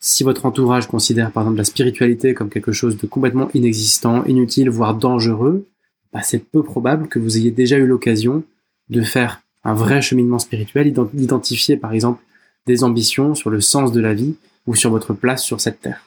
si 0.00 0.24
votre 0.24 0.46
entourage 0.46 0.86
considère 0.86 1.32
par 1.32 1.42
exemple 1.42 1.58
la 1.58 1.64
spiritualité 1.64 2.34
comme 2.34 2.48
quelque 2.48 2.72
chose 2.72 2.96
de 2.96 3.06
complètement 3.06 3.50
inexistant, 3.52 4.24
inutile, 4.24 4.70
voire 4.70 4.94
dangereux, 4.94 5.66
bah, 6.12 6.22
c'est 6.22 6.38
peu 6.38 6.62
probable 6.62 7.08
que 7.08 7.18
vous 7.18 7.36
ayez 7.36 7.50
déjà 7.50 7.76
eu 7.76 7.86
l'occasion 7.86 8.44
de 8.88 9.02
faire 9.02 9.42
un 9.64 9.74
vrai 9.74 10.02
cheminement 10.02 10.38
spirituel, 10.38 10.92
d'identifier 11.12 11.76
par 11.76 11.92
exemple 11.92 12.22
des 12.66 12.84
ambitions 12.84 13.34
sur 13.34 13.50
le 13.50 13.60
sens 13.60 13.92
de 13.92 14.00
la 14.00 14.14
vie 14.14 14.36
ou 14.66 14.74
sur 14.74 14.90
votre 14.90 15.14
place 15.14 15.42
sur 15.42 15.60
cette 15.60 15.80
terre. 15.80 16.04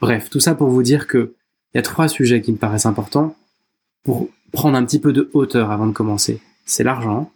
Bref, 0.00 0.30
tout 0.30 0.40
ça 0.40 0.54
pour 0.54 0.68
vous 0.68 0.82
dire 0.82 1.06
que 1.06 1.34
il 1.72 1.76
y 1.76 1.80
a 1.80 1.82
trois 1.82 2.08
sujets 2.08 2.40
qui 2.40 2.52
me 2.52 2.56
paraissent 2.56 2.86
importants 2.86 3.36
pour 4.04 4.28
prendre 4.50 4.76
un 4.76 4.84
petit 4.84 4.98
peu 4.98 5.12
de 5.12 5.30
hauteur 5.34 5.70
avant 5.70 5.86
de 5.86 5.92
commencer. 5.92 6.40
C'est 6.64 6.82
l'argent, 6.82 7.30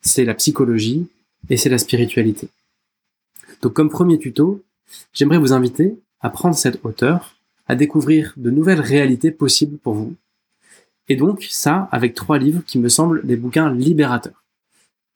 c'est 0.00 0.24
la 0.24 0.34
psychologie 0.34 1.08
et 1.48 1.56
c'est 1.56 1.68
la 1.68 1.78
spiritualité. 1.78 2.48
Donc 3.62 3.72
comme 3.74 3.90
premier 3.90 4.18
tuto, 4.18 4.62
j'aimerais 5.12 5.38
vous 5.38 5.52
inviter 5.52 5.96
à 6.20 6.30
prendre 6.30 6.54
cette 6.54 6.84
hauteur, 6.84 7.36
à 7.66 7.76
découvrir 7.76 8.34
de 8.36 8.50
nouvelles 8.50 8.80
réalités 8.80 9.30
possibles 9.30 9.78
pour 9.78 9.94
vous. 9.94 10.14
Et 11.08 11.16
donc 11.16 11.46
ça 11.50 11.88
avec 11.92 12.14
trois 12.14 12.38
livres 12.38 12.62
qui 12.66 12.78
me 12.78 12.88
semblent 12.88 13.26
des 13.26 13.36
bouquins 13.36 13.72
libérateurs. 13.72 14.44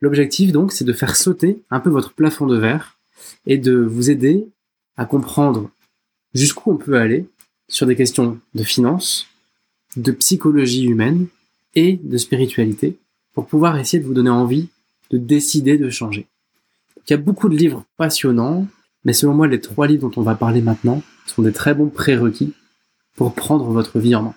L'objectif 0.00 0.52
donc 0.52 0.72
c'est 0.72 0.84
de 0.84 0.92
faire 0.92 1.16
sauter 1.16 1.62
un 1.70 1.80
peu 1.80 1.90
votre 1.90 2.12
plafond 2.12 2.46
de 2.46 2.56
verre 2.56 2.98
et 3.46 3.58
de 3.58 3.76
vous 3.76 4.10
aider 4.10 4.46
à 4.96 5.04
comprendre 5.06 5.70
jusqu'où 6.34 6.70
on 6.72 6.76
peut 6.76 6.98
aller 6.98 7.26
sur 7.68 7.86
des 7.86 7.96
questions 7.96 8.38
de 8.54 8.62
finance, 8.62 9.26
de 9.96 10.12
psychologie 10.12 10.84
humaine 10.84 11.26
et 11.74 11.98
de 12.02 12.16
spiritualité 12.18 12.96
pour 13.34 13.46
pouvoir 13.46 13.78
essayer 13.78 14.02
de 14.02 14.06
vous 14.06 14.14
donner 14.14 14.30
envie 14.30 14.68
de 15.10 15.18
décider 15.18 15.78
de 15.78 15.90
changer. 15.90 16.26
Il 17.06 17.12
y 17.12 17.14
a 17.14 17.18
beaucoup 17.18 17.48
de 17.48 17.56
livres 17.56 17.84
passionnants, 17.96 18.66
mais 19.04 19.12
selon 19.12 19.34
moi, 19.34 19.46
les 19.46 19.60
trois 19.60 19.86
livres 19.86 20.08
dont 20.08 20.20
on 20.20 20.24
va 20.24 20.34
parler 20.34 20.60
maintenant 20.60 21.02
sont 21.26 21.42
des 21.42 21.52
très 21.52 21.74
bons 21.74 21.88
prérequis 21.88 22.52
pour 23.16 23.34
prendre 23.34 23.64
votre 23.70 23.98
vie 23.98 24.14
en 24.14 24.22
main. 24.22 24.34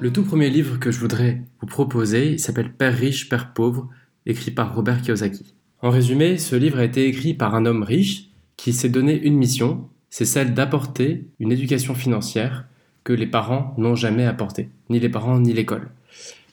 Le 0.00 0.12
tout 0.12 0.22
premier 0.22 0.48
livre 0.48 0.78
que 0.78 0.92
je 0.92 1.00
voudrais 1.00 1.42
vous 1.60 1.66
proposer, 1.66 2.38
s'appelle 2.38 2.72
Père 2.72 2.96
riche, 2.96 3.28
Père 3.28 3.52
pauvre 3.52 3.88
écrit 4.26 4.52
par 4.52 4.74
Robert 4.76 5.02
Kiyosaki. 5.02 5.54
En 5.82 5.90
résumé, 5.90 6.38
ce 6.38 6.54
livre 6.54 6.78
a 6.78 6.84
été 6.84 7.06
écrit 7.06 7.34
par 7.34 7.56
un 7.56 7.66
homme 7.66 7.82
riche 7.82 8.30
qui 8.56 8.72
s'est 8.72 8.88
donné 8.88 9.20
une 9.20 9.36
mission, 9.36 9.88
c'est 10.10 10.24
celle 10.24 10.54
d'apporter 10.54 11.28
une 11.40 11.50
éducation 11.50 11.94
financière 11.94 12.68
que 13.04 13.12
les 13.12 13.26
parents 13.26 13.74
n'ont 13.78 13.94
jamais 13.94 14.24
apportée, 14.24 14.68
ni 14.90 15.00
les 15.00 15.08
parents 15.08 15.38
ni 15.38 15.52
l'école. 15.52 15.88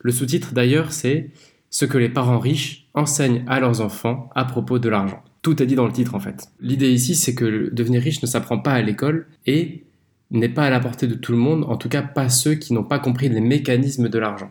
Le 0.01 0.11
sous-titre 0.11 0.53
d'ailleurs, 0.53 0.91
c'est 0.91 1.31
ce 1.69 1.85
que 1.85 1.97
les 1.97 2.09
parents 2.09 2.39
riches 2.39 2.87
enseignent 2.93 3.43
à 3.47 3.59
leurs 3.59 3.81
enfants 3.81 4.29
à 4.35 4.45
propos 4.45 4.79
de 4.79 4.87
l'argent. 4.89 5.23
Tout 5.41 5.61
est 5.61 5.65
dit 5.65 5.75
dans 5.75 5.85
le 5.85 5.91
titre 5.91 6.15
en 6.15 6.19
fait. 6.19 6.47
L'idée 6.61 6.91
ici, 6.91 7.15
c'est 7.15 7.35
que 7.35 7.69
devenir 7.73 8.01
riche 8.01 8.21
ne 8.21 8.27
s'apprend 8.27 8.59
pas 8.59 8.73
à 8.73 8.81
l'école 8.81 9.27
et 9.45 9.83
n'est 10.31 10.49
pas 10.49 10.65
à 10.65 10.69
la 10.69 10.79
portée 10.79 11.07
de 11.07 11.15
tout 11.15 11.31
le 11.31 11.37
monde, 11.37 11.65
en 11.67 11.77
tout 11.77 11.89
cas 11.89 12.01
pas 12.01 12.29
ceux 12.29 12.55
qui 12.55 12.73
n'ont 12.73 12.83
pas 12.83 12.99
compris 12.99 13.29
les 13.29 13.41
mécanismes 13.41 14.09
de 14.09 14.19
l'argent. 14.19 14.49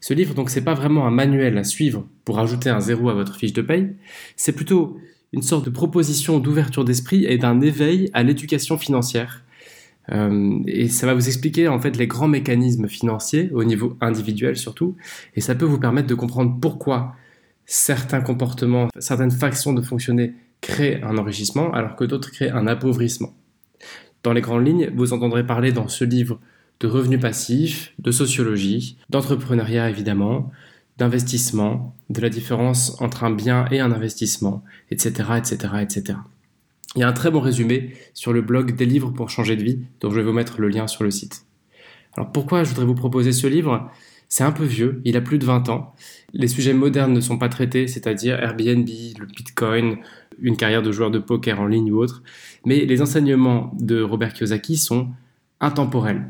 Ce 0.00 0.14
livre, 0.14 0.34
donc, 0.34 0.50
c'est 0.50 0.64
pas 0.64 0.74
vraiment 0.74 1.06
un 1.06 1.10
manuel 1.10 1.58
à 1.58 1.64
suivre 1.64 2.06
pour 2.24 2.38
ajouter 2.38 2.70
un 2.70 2.80
zéro 2.80 3.08
à 3.08 3.14
votre 3.14 3.36
fiche 3.36 3.52
de 3.52 3.62
paye. 3.62 3.88
C'est 4.36 4.52
plutôt 4.52 4.98
une 5.32 5.42
sorte 5.42 5.64
de 5.64 5.70
proposition 5.70 6.38
d'ouverture 6.38 6.84
d'esprit 6.84 7.24
et 7.24 7.38
d'un 7.38 7.60
éveil 7.60 8.10
à 8.12 8.22
l'éducation 8.22 8.78
financière. 8.78 9.42
Euh, 10.12 10.58
et 10.66 10.88
ça 10.88 11.06
va 11.06 11.14
vous 11.14 11.26
expliquer 11.26 11.68
en 11.68 11.80
fait 11.80 11.96
les 11.96 12.06
grands 12.06 12.28
mécanismes 12.28 12.88
financiers 12.88 13.50
au 13.52 13.64
niveau 13.64 13.96
individuel 14.00 14.56
surtout, 14.56 14.96
et 15.34 15.40
ça 15.40 15.54
peut 15.54 15.64
vous 15.64 15.80
permettre 15.80 16.06
de 16.06 16.14
comprendre 16.14 16.56
pourquoi 16.60 17.16
certains 17.64 18.20
comportements, 18.20 18.88
certaines 18.98 19.32
factions 19.32 19.72
de 19.72 19.82
fonctionner 19.82 20.34
créent 20.60 21.02
un 21.02 21.18
enrichissement 21.18 21.72
alors 21.72 21.96
que 21.96 22.04
d'autres 22.04 22.30
créent 22.30 22.50
un 22.50 22.66
appauvrissement. 22.66 23.34
Dans 24.22 24.32
les 24.32 24.40
grandes 24.40 24.66
lignes, 24.66 24.90
vous 24.94 25.12
entendrez 25.12 25.44
parler 25.44 25.72
dans 25.72 25.88
ce 25.88 26.04
livre 26.04 26.40
de 26.80 26.86
revenus 26.86 27.20
passifs, 27.20 27.92
de 27.98 28.10
sociologie, 28.10 28.98
d'entrepreneuriat 29.10 29.90
évidemment, 29.90 30.50
d'investissement, 30.98 31.94
de 32.10 32.20
la 32.20 32.28
différence 32.28 33.00
entre 33.00 33.24
un 33.24 33.30
bien 33.30 33.66
et 33.70 33.80
un 33.80 33.92
investissement, 33.92 34.62
etc., 34.90 35.30
etc., 35.38 35.74
etc. 35.80 36.18
Il 36.96 37.00
y 37.00 37.02
a 37.02 37.08
un 37.08 37.12
très 37.12 37.30
bon 37.30 37.40
résumé 37.40 37.92
sur 38.14 38.32
le 38.32 38.40
blog 38.40 38.74
des 38.74 38.86
livres 38.86 39.10
pour 39.10 39.28
changer 39.28 39.54
de 39.54 39.62
vie, 39.62 39.80
dont 40.00 40.10
je 40.10 40.16
vais 40.16 40.22
vous 40.22 40.32
mettre 40.32 40.60
le 40.60 40.68
lien 40.68 40.86
sur 40.86 41.04
le 41.04 41.10
site. 41.10 41.44
Alors 42.16 42.32
pourquoi 42.32 42.64
je 42.64 42.70
voudrais 42.70 42.86
vous 42.86 42.94
proposer 42.94 43.32
ce 43.32 43.46
livre? 43.46 43.90
C'est 44.28 44.44
un 44.44 44.50
peu 44.50 44.64
vieux, 44.64 45.02
il 45.04 45.16
a 45.16 45.20
plus 45.20 45.38
de 45.38 45.44
20 45.44 45.68
ans. 45.68 45.94
Les 46.32 46.48
sujets 46.48 46.72
modernes 46.72 47.12
ne 47.12 47.20
sont 47.20 47.38
pas 47.38 47.50
traités, 47.50 47.86
c'est-à-dire 47.86 48.40
Airbnb, 48.40 48.88
le 49.18 49.26
Bitcoin, 49.26 49.98
une 50.40 50.56
carrière 50.56 50.82
de 50.82 50.90
joueur 50.90 51.10
de 51.10 51.18
poker 51.18 51.60
en 51.60 51.66
ligne 51.66 51.92
ou 51.92 51.98
autre. 51.98 52.22
Mais 52.64 52.86
les 52.86 53.02
enseignements 53.02 53.72
de 53.78 54.00
Robert 54.00 54.32
Kiyosaki 54.32 54.78
sont 54.78 55.10
intemporels. 55.60 56.24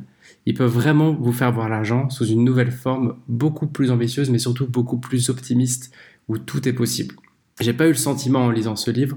Ils 0.46 0.54
peuvent 0.54 0.70
vraiment 0.70 1.12
vous 1.12 1.32
faire 1.32 1.52
voir 1.52 1.68
l'argent 1.68 2.10
sous 2.10 2.26
une 2.26 2.44
nouvelle 2.44 2.72
forme 2.72 3.16
beaucoup 3.28 3.68
plus 3.68 3.90
ambitieuse, 3.90 4.30
mais 4.30 4.38
surtout 4.38 4.66
beaucoup 4.66 4.98
plus 4.98 5.30
optimiste, 5.30 5.92
où 6.28 6.38
tout 6.38 6.68
est 6.68 6.72
possible. 6.72 7.14
J'ai 7.60 7.72
pas 7.72 7.86
eu 7.86 7.90
le 7.90 7.94
sentiment 7.94 8.44
en 8.44 8.50
lisant 8.50 8.76
ce 8.76 8.90
livre 8.90 9.16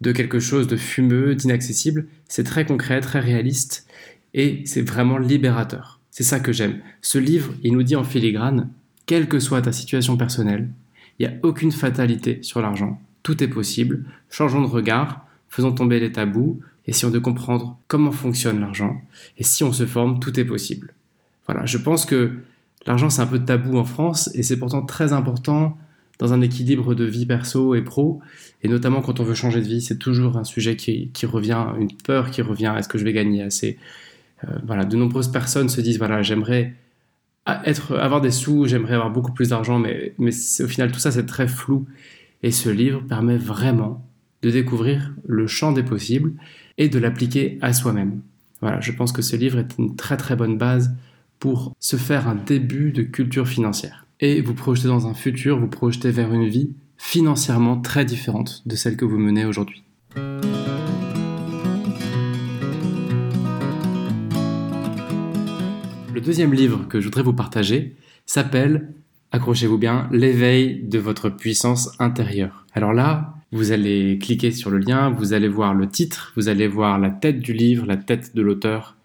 de 0.00 0.12
quelque 0.12 0.40
chose 0.40 0.68
de 0.68 0.76
fumeux, 0.76 1.34
d'inaccessible. 1.34 2.06
C'est 2.28 2.44
très 2.44 2.64
concret, 2.64 3.00
très 3.00 3.20
réaliste, 3.20 3.86
et 4.34 4.62
c'est 4.64 4.82
vraiment 4.82 5.18
libérateur. 5.18 6.00
C'est 6.10 6.24
ça 6.24 6.40
que 6.40 6.52
j'aime. 6.52 6.80
Ce 7.02 7.18
livre, 7.18 7.54
il 7.62 7.72
nous 7.72 7.82
dit 7.82 7.96
en 7.96 8.04
filigrane, 8.04 8.70
quelle 9.06 9.28
que 9.28 9.38
soit 9.38 9.62
ta 9.62 9.72
situation 9.72 10.16
personnelle, 10.16 10.68
il 11.18 11.26
n'y 11.26 11.34
a 11.34 11.38
aucune 11.42 11.72
fatalité 11.72 12.38
sur 12.42 12.60
l'argent. 12.60 13.00
Tout 13.22 13.42
est 13.42 13.48
possible. 13.48 14.04
Changeons 14.30 14.62
de 14.62 14.66
regard, 14.66 15.26
faisons 15.48 15.72
tomber 15.72 16.00
les 16.00 16.12
tabous, 16.12 16.60
essayons 16.86 17.10
de 17.10 17.18
comprendre 17.18 17.78
comment 17.88 18.12
fonctionne 18.12 18.60
l'argent. 18.60 19.00
Et 19.36 19.44
si 19.44 19.64
on 19.64 19.72
se 19.72 19.86
forme, 19.86 20.20
tout 20.20 20.38
est 20.38 20.44
possible. 20.44 20.94
Voilà, 21.46 21.66
je 21.66 21.78
pense 21.78 22.04
que 22.04 22.32
l'argent 22.86 23.10
c'est 23.10 23.22
un 23.22 23.26
peu 23.26 23.38
tabou 23.38 23.78
en 23.78 23.84
France 23.84 24.30
et 24.34 24.42
c'est 24.42 24.58
pourtant 24.58 24.82
très 24.82 25.12
important 25.12 25.78
dans 26.18 26.32
un 26.32 26.40
équilibre 26.40 26.94
de 26.94 27.04
vie 27.04 27.26
perso 27.26 27.74
et 27.74 27.82
pro, 27.82 28.20
et 28.62 28.68
notamment 28.68 29.02
quand 29.02 29.20
on 29.20 29.24
veut 29.24 29.34
changer 29.34 29.60
de 29.60 29.66
vie, 29.66 29.80
c'est 29.80 29.98
toujours 29.98 30.36
un 30.36 30.44
sujet 30.44 30.76
qui, 30.76 31.10
revient, 31.26 31.64
une 31.78 31.92
peur 31.92 32.30
qui 32.30 32.42
revient, 32.42 32.74
est-ce 32.76 32.88
que 32.88 32.98
je 32.98 33.04
vais 33.04 33.12
gagner 33.12 33.42
assez? 33.42 33.78
Euh, 34.44 34.58
Voilà, 34.66 34.84
de 34.84 34.96
nombreuses 34.96 35.30
personnes 35.30 35.68
se 35.68 35.80
disent, 35.80 35.98
voilà, 35.98 36.22
j'aimerais 36.22 36.74
être, 37.64 37.96
avoir 37.96 38.20
des 38.20 38.30
sous, 38.30 38.66
j'aimerais 38.66 38.94
avoir 38.94 39.10
beaucoup 39.10 39.32
plus 39.32 39.50
d'argent, 39.50 39.78
mais, 39.78 40.14
mais 40.18 40.32
au 40.60 40.68
final 40.68 40.92
tout 40.92 40.98
ça 40.98 41.12
c'est 41.12 41.26
très 41.26 41.48
flou, 41.48 41.86
et 42.42 42.50
ce 42.50 42.68
livre 42.68 43.02
permet 43.08 43.38
vraiment 43.38 44.04
de 44.42 44.50
découvrir 44.50 45.12
le 45.26 45.46
champ 45.46 45.72
des 45.72 45.82
possibles 45.82 46.34
et 46.76 46.88
de 46.88 46.98
l'appliquer 46.98 47.58
à 47.60 47.72
soi-même. 47.72 48.20
Voilà, 48.60 48.80
je 48.80 48.92
pense 48.92 49.12
que 49.12 49.22
ce 49.22 49.36
livre 49.36 49.58
est 49.58 49.78
une 49.78 49.96
très 49.96 50.16
très 50.16 50.36
bonne 50.36 50.58
base 50.58 50.94
pour 51.38 51.74
se 51.78 51.96
faire 51.96 52.28
un 52.28 52.34
début 52.34 52.92
de 52.92 53.02
culture 53.02 53.46
financière 53.46 54.07
et 54.20 54.40
vous 54.40 54.54
projeter 54.54 54.88
dans 54.88 55.06
un 55.06 55.14
futur, 55.14 55.58
vous 55.58 55.68
projeter 55.68 56.10
vers 56.10 56.32
une 56.32 56.48
vie 56.48 56.72
financièrement 56.96 57.80
très 57.80 58.04
différente 58.04 58.62
de 58.66 58.76
celle 58.76 58.96
que 58.96 59.04
vous 59.04 59.18
menez 59.18 59.44
aujourd'hui. 59.44 59.82
Le 66.12 66.20
deuxième 66.20 66.52
livre 66.52 66.86
que 66.88 67.00
je 67.00 67.04
voudrais 67.04 67.22
vous 67.22 67.32
partager 67.32 67.94
s'appelle, 68.26 68.92
accrochez-vous 69.30 69.78
bien, 69.78 70.08
L'éveil 70.10 70.82
de 70.82 70.98
votre 70.98 71.30
puissance 71.30 71.90
intérieure. 72.00 72.66
Alors 72.72 72.92
là, 72.92 73.34
vous 73.52 73.72
allez 73.72 74.18
cliquer 74.18 74.50
sur 74.50 74.70
le 74.70 74.78
lien, 74.78 75.10
vous 75.10 75.32
allez 75.32 75.48
voir 75.48 75.74
le 75.74 75.88
titre, 75.88 76.32
vous 76.36 76.48
allez 76.48 76.66
voir 76.66 76.98
la 76.98 77.10
tête 77.10 77.40
du 77.40 77.52
livre, 77.52 77.86
la 77.86 77.96
tête 77.96 78.34
de 78.34 78.42
l'auteur, 78.42 78.96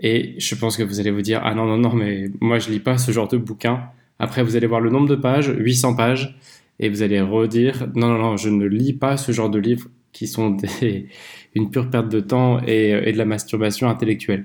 et 0.00 0.34
je 0.38 0.54
pense 0.54 0.76
que 0.76 0.82
vous 0.82 1.00
allez 1.00 1.10
vous 1.10 1.22
dire, 1.22 1.40
ah 1.44 1.54
non, 1.54 1.66
non, 1.66 1.76
non, 1.76 1.92
mais 1.92 2.30
moi 2.40 2.58
je 2.58 2.70
lis 2.70 2.80
pas 2.80 2.98
ce 2.98 3.10
genre 3.10 3.28
de 3.28 3.36
bouquin. 3.36 3.82
Après, 4.18 4.42
vous 4.42 4.56
allez 4.56 4.66
voir 4.66 4.80
le 4.80 4.90
nombre 4.90 5.08
de 5.08 5.14
pages, 5.14 5.52
800 5.56 5.96
pages, 5.96 6.38
et 6.80 6.88
vous 6.88 7.02
allez 7.02 7.20
redire 7.20 7.88
non, 7.94 8.08
non, 8.08 8.18
non, 8.18 8.36
je 8.36 8.48
ne 8.48 8.64
lis 8.66 8.92
pas 8.92 9.16
ce 9.16 9.32
genre 9.32 9.50
de 9.50 9.58
livres 9.58 9.88
qui 10.12 10.26
sont 10.26 10.56
une 11.54 11.70
pure 11.70 11.90
perte 11.90 12.08
de 12.08 12.20
temps 12.20 12.60
et, 12.66 12.90
et 12.90 13.12
de 13.12 13.18
la 13.18 13.24
masturbation 13.24 13.88
intellectuelle. 13.88 14.44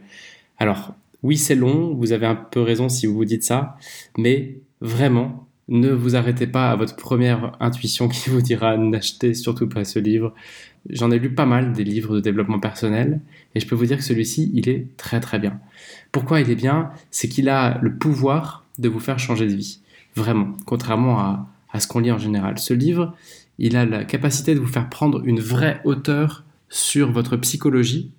Alors, 0.57 0.93
oui, 1.23 1.37
c'est 1.37 1.55
long, 1.55 1.93
vous 1.93 2.11
avez 2.11 2.25
un 2.25 2.35
peu 2.35 2.61
raison 2.61 2.89
si 2.89 3.05
vous 3.05 3.15
vous 3.15 3.25
dites 3.25 3.43
ça, 3.43 3.77
mais 4.17 4.57
vraiment, 4.81 5.47
ne 5.69 5.89
vous 5.89 6.15
arrêtez 6.15 6.47
pas 6.47 6.71
à 6.71 6.75
votre 6.75 6.95
première 6.95 7.55
intuition 7.59 8.07
qui 8.09 8.29
vous 8.29 8.41
dira 8.41 8.77
n'achetez 8.77 9.33
surtout 9.33 9.67
pas 9.67 9.85
ce 9.85 9.99
livre. 9.99 10.33
J'en 10.89 11.11
ai 11.11 11.19
lu 11.19 11.33
pas 11.33 11.45
mal 11.45 11.71
des 11.71 11.85
livres 11.85 12.15
de 12.15 12.19
développement 12.19 12.59
personnel 12.59 13.21
et 13.55 13.61
je 13.61 13.67
peux 13.67 13.75
vous 13.75 13.85
dire 13.85 13.97
que 13.97 14.03
celui-ci, 14.03 14.51
il 14.53 14.67
est 14.67 14.87
très 14.97 15.21
très 15.21 15.39
bien. 15.39 15.59
Pourquoi 16.11 16.41
il 16.41 16.49
est 16.49 16.55
bien? 16.55 16.91
C'est 17.09 17.29
qu'il 17.29 17.47
a 17.47 17.79
le 17.81 17.95
pouvoir 17.95 18.62
de 18.79 18.89
vous 18.89 18.99
faire 18.99 19.19
changer 19.19 19.47
de 19.47 19.53
vie. 19.53 19.79
Vraiment, 20.15 20.53
contrairement 20.65 21.19
à, 21.19 21.79
ce 21.79 21.87
qu'on 21.87 21.99
lit 21.99 22.11
en 22.11 22.17
général. 22.17 22.59
Ce 22.59 22.73
livre, 22.73 23.15
il 23.57 23.75
a 23.75 23.85
la 23.85 24.03
capacité 24.03 24.53
de 24.53 24.59
vous 24.59 24.67
faire 24.67 24.89
prendre 24.89 25.21
une 25.25 25.39
vraie 25.39 25.81
hauteur 25.85 26.43
sur 26.69 27.11
votre 27.11 27.35
psychologie, 27.37 28.11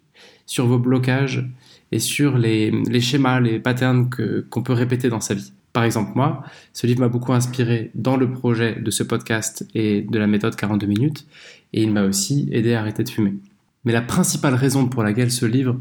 sur 0.46 0.66
vos 0.66 0.78
blocages 0.78 1.48
et 1.92 1.98
sur 1.98 2.36
les, 2.36 2.72
schémas, 3.00 3.40
les 3.40 3.60
patterns 3.60 4.10
qu'on 4.50 4.62
peut 4.62 4.72
répéter 4.72 5.08
dans 5.08 5.20
sa 5.20 5.34
vie. 5.34 5.52
Par 5.72 5.84
exemple, 5.84 6.12
moi, 6.14 6.44
ce 6.72 6.86
livre 6.86 7.00
m'a 7.00 7.08
beaucoup 7.08 7.32
inspiré 7.32 7.90
dans 7.94 8.16
le 8.16 8.30
projet 8.30 8.80
de 8.80 8.90
ce 8.90 9.02
podcast 9.02 9.66
et 9.74 10.02
de 10.02 10.18
la 10.18 10.28
méthode 10.28 10.54
42 10.54 10.86
minutes, 10.86 11.26
et 11.72 11.82
il 11.82 11.92
m'a 11.92 12.04
aussi 12.04 12.48
aidé 12.52 12.74
à 12.74 12.80
arrêter 12.80 13.02
de 13.02 13.08
fumer. 13.08 13.34
Mais 13.84 13.92
la 13.92 14.02
principale 14.02 14.54
raison 14.54 14.86
pour 14.86 15.02
laquelle 15.02 15.32
ce 15.32 15.46
livre 15.46 15.76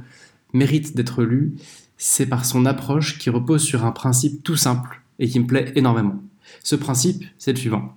mérite 0.51 0.95
d'être 0.95 1.23
lu, 1.23 1.53
c'est 1.97 2.25
par 2.25 2.45
son 2.45 2.65
approche 2.65 3.17
qui 3.17 3.29
repose 3.29 3.63
sur 3.63 3.85
un 3.85 3.91
principe 3.91 4.43
tout 4.43 4.55
simple 4.55 5.01
et 5.19 5.27
qui 5.27 5.39
me 5.39 5.47
plaît 5.47 5.71
énormément. 5.75 6.21
Ce 6.63 6.75
principe, 6.75 7.23
c'est 7.37 7.53
le 7.53 7.57
suivant. 7.57 7.95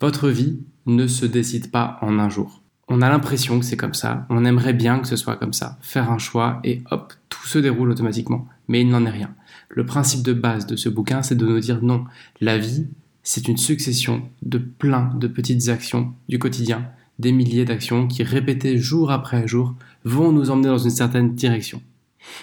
Votre 0.00 0.28
vie 0.28 0.58
ne 0.86 1.06
se 1.06 1.26
décide 1.26 1.70
pas 1.70 1.98
en 2.02 2.18
un 2.18 2.28
jour. 2.28 2.62
On 2.88 3.02
a 3.02 3.08
l'impression 3.08 3.58
que 3.58 3.64
c'est 3.64 3.76
comme 3.76 3.94
ça, 3.94 4.26
on 4.30 4.44
aimerait 4.44 4.72
bien 4.72 5.00
que 5.00 5.08
ce 5.08 5.16
soit 5.16 5.36
comme 5.36 5.52
ça, 5.52 5.76
faire 5.80 6.10
un 6.10 6.18
choix 6.18 6.60
et 6.62 6.82
hop, 6.90 7.12
tout 7.28 7.46
se 7.46 7.58
déroule 7.58 7.90
automatiquement. 7.90 8.46
Mais 8.68 8.80
il 8.80 8.88
n'en 8.88 9.04
est 9.06 9.10
rien. 9.10 9.34
Le 9.68 9.84
principe 9.84 10.22
de 10.22 10.32
base 10.32 10.66
de 10.66 10.76
ce 10.76 10.88
bouquin, 10.88 11.22
c'est 11.22 11.34
de 11.34 11.46
nous 11.46 11.58
dire 11.58 11.82
non, 11.82 12.04
la 12.40 12.58
vie, 12.58 12.86
c'est 13.24 13.48
une 13.48 13.56
succession 13.56 14.22
de 14.42 14.58
plein 14.58 15.12
de 15.18 15.26
petites 15.26 15.68
actions 15.68 16.14
du 16.28 16.38
quotidien, 16.38 16.88
des 17.18 17.32
milliers 17.32 17.64
d'actions 17.64 18.06
qui, 18.06 18.22
répétées 18.22 18.78
jour 18.78 19.10
après 19.10 19.48
jour, 19.48 19.74
vont 20.04 20.30
nous 20.30 20.50
emmener 20.50 20.68
dans 20.68 20.78
une 20.78 20.90
certaine 20.90 21.34
direction. 21.34 21.82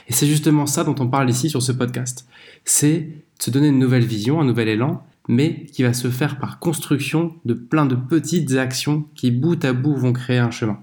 Et 0.07 0.13
c'est 0.13 0.27
justement 0.27 0.65
ça 0.65 0.83
dont 0.83 0.95
on 0.99 1.07
parle 1.07 1.29
ici 1.29 1.49
sur 1.49 1.61
ce 1.61 1.71
podcast. 1.71 2.27
C'est 2.65 2.99
de 2.99 3.43
se 3.43 3.51
donner 3.51 3.67
une 3.67 3.79
nouvelle 3.79 4.05
vision, 4.05 4.41
un 4.41 4.45
nouvel 4.45 4.67
élan, 4.67 5.05
mais 5.27 5.65
qui 5.71 5.83
va 5.83 5.93
se 5.93 6.09
faire 6.09 6.37
par 6.37 6.59
construction 6.59 7.35
de 7.45 7.53
plein 7.53 7.85
de 7.85 7.95
petites 7.95 8.53
actions 8.53 9.05
qui 9.15 9.31
bout 9.31 9.63
à 9.63 9.73
bout 9.73 9.95
vont 9.95 10.13
créer 10.13 10.39
un 10.39 10.51
chemin. 10.51 10.79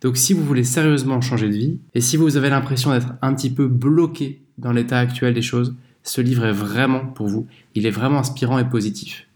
Donc 0.00 0.16
si 0.16 0.32
vous 0.32 0.44
voulez 0.44 0.64
sérieusement 0.64 1.20
changer 1.20 1.48
de 1.48 1.54
vie, 1.54 1.78
et 1.94 2.00
si 2.00 2.16
vous 2.16 2.36
avez 2.36 2.50
l'impression 2.50 2.90
d'être 2.90 3.14
un 3.22 3.34
petit 3.34 3.50
peu 3.50 3.66
bloqué 3.66 4.42
dans 4.58 4.72
l'état 4.72 4.98
actuel 4.98 5.34
des 5.34 5.42
choses, 5.42 5.74
ce 6.02 6.20
livre 6.20 6.46
est 6.46 6.52
vraiment 6.52 7.06
pour 7.06 7.28
vous. 7.28 7.46
Il 7.74 7.86
est 7.86 7.90
vraiment 7.90 8.18
inspirant 8.18 8.58
et 8.58 8.64
positif. 8.64 9.26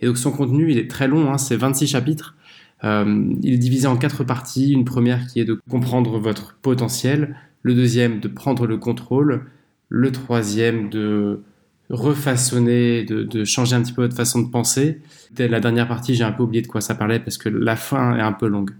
Et 0.00 0.06
donc 0.06 0.18
son 0.18 0.32
contenu, 0.32 0.70
il 0.70 0.78
est 0.78 0.90
très 0.90 1.08
long, 1.08 1.32
hein, 1.32 1.38
c'est 1.38 1.56
26 1.56 1.86
chapitres. 1.86 2.36
Euh, 2.84 3.32
il 3.42 3.54
est 3.54 3.58
divisé 3.58 3.86
en 3.86 3.96
quatre 3.96 4.24
parties. 4.24 4.72
Une 4.72 4.84
première 4.84 5.26
qui 5.26 5.40
est 5.40 5.44
de 5.44 5.60
comprendre 5.68 6.18
votre 6.18 6.56
potentiel, 6.60 7.36
le 7.62 7.74
deuxième 7.74 8.20
de 8.20 8.28
prendre 8.28 8.66
le 8.66 8.76
contrôle, 8.76 9.46
le 9.88 10.12
troisième 10.12 10.88
de 10.88 11.42
refaçonner, 11.90 13.04
de, 13.04 13.44
changer 13.44 13.74
un 13.74 13.82
petit 13.82 13.92
peu 13.92 14.02
votre 14.02 14.16
façon 14.16 14.40
de 14.40 14.48
penser. 14.48 15.00
La 15.36 15.60
dernière 15.60 15.88
partie, 15.88 16.14
j'ai 16.14 16.24
un 16.24 16.32
peu 16.32 16.44
oublié 16.44 16.62
de 16.62 16.68
quoi 16.68 16.80
ça 16.80 16.94
parlait 16.94 17.18
parce 17.18 17.36
que 17.36 17.48
la 17.48 17.76
fin 17.76 18.16
est 18.16 18.22
un 18.22 18.32
peu 18.32 18.46
longue. 18.46 18.70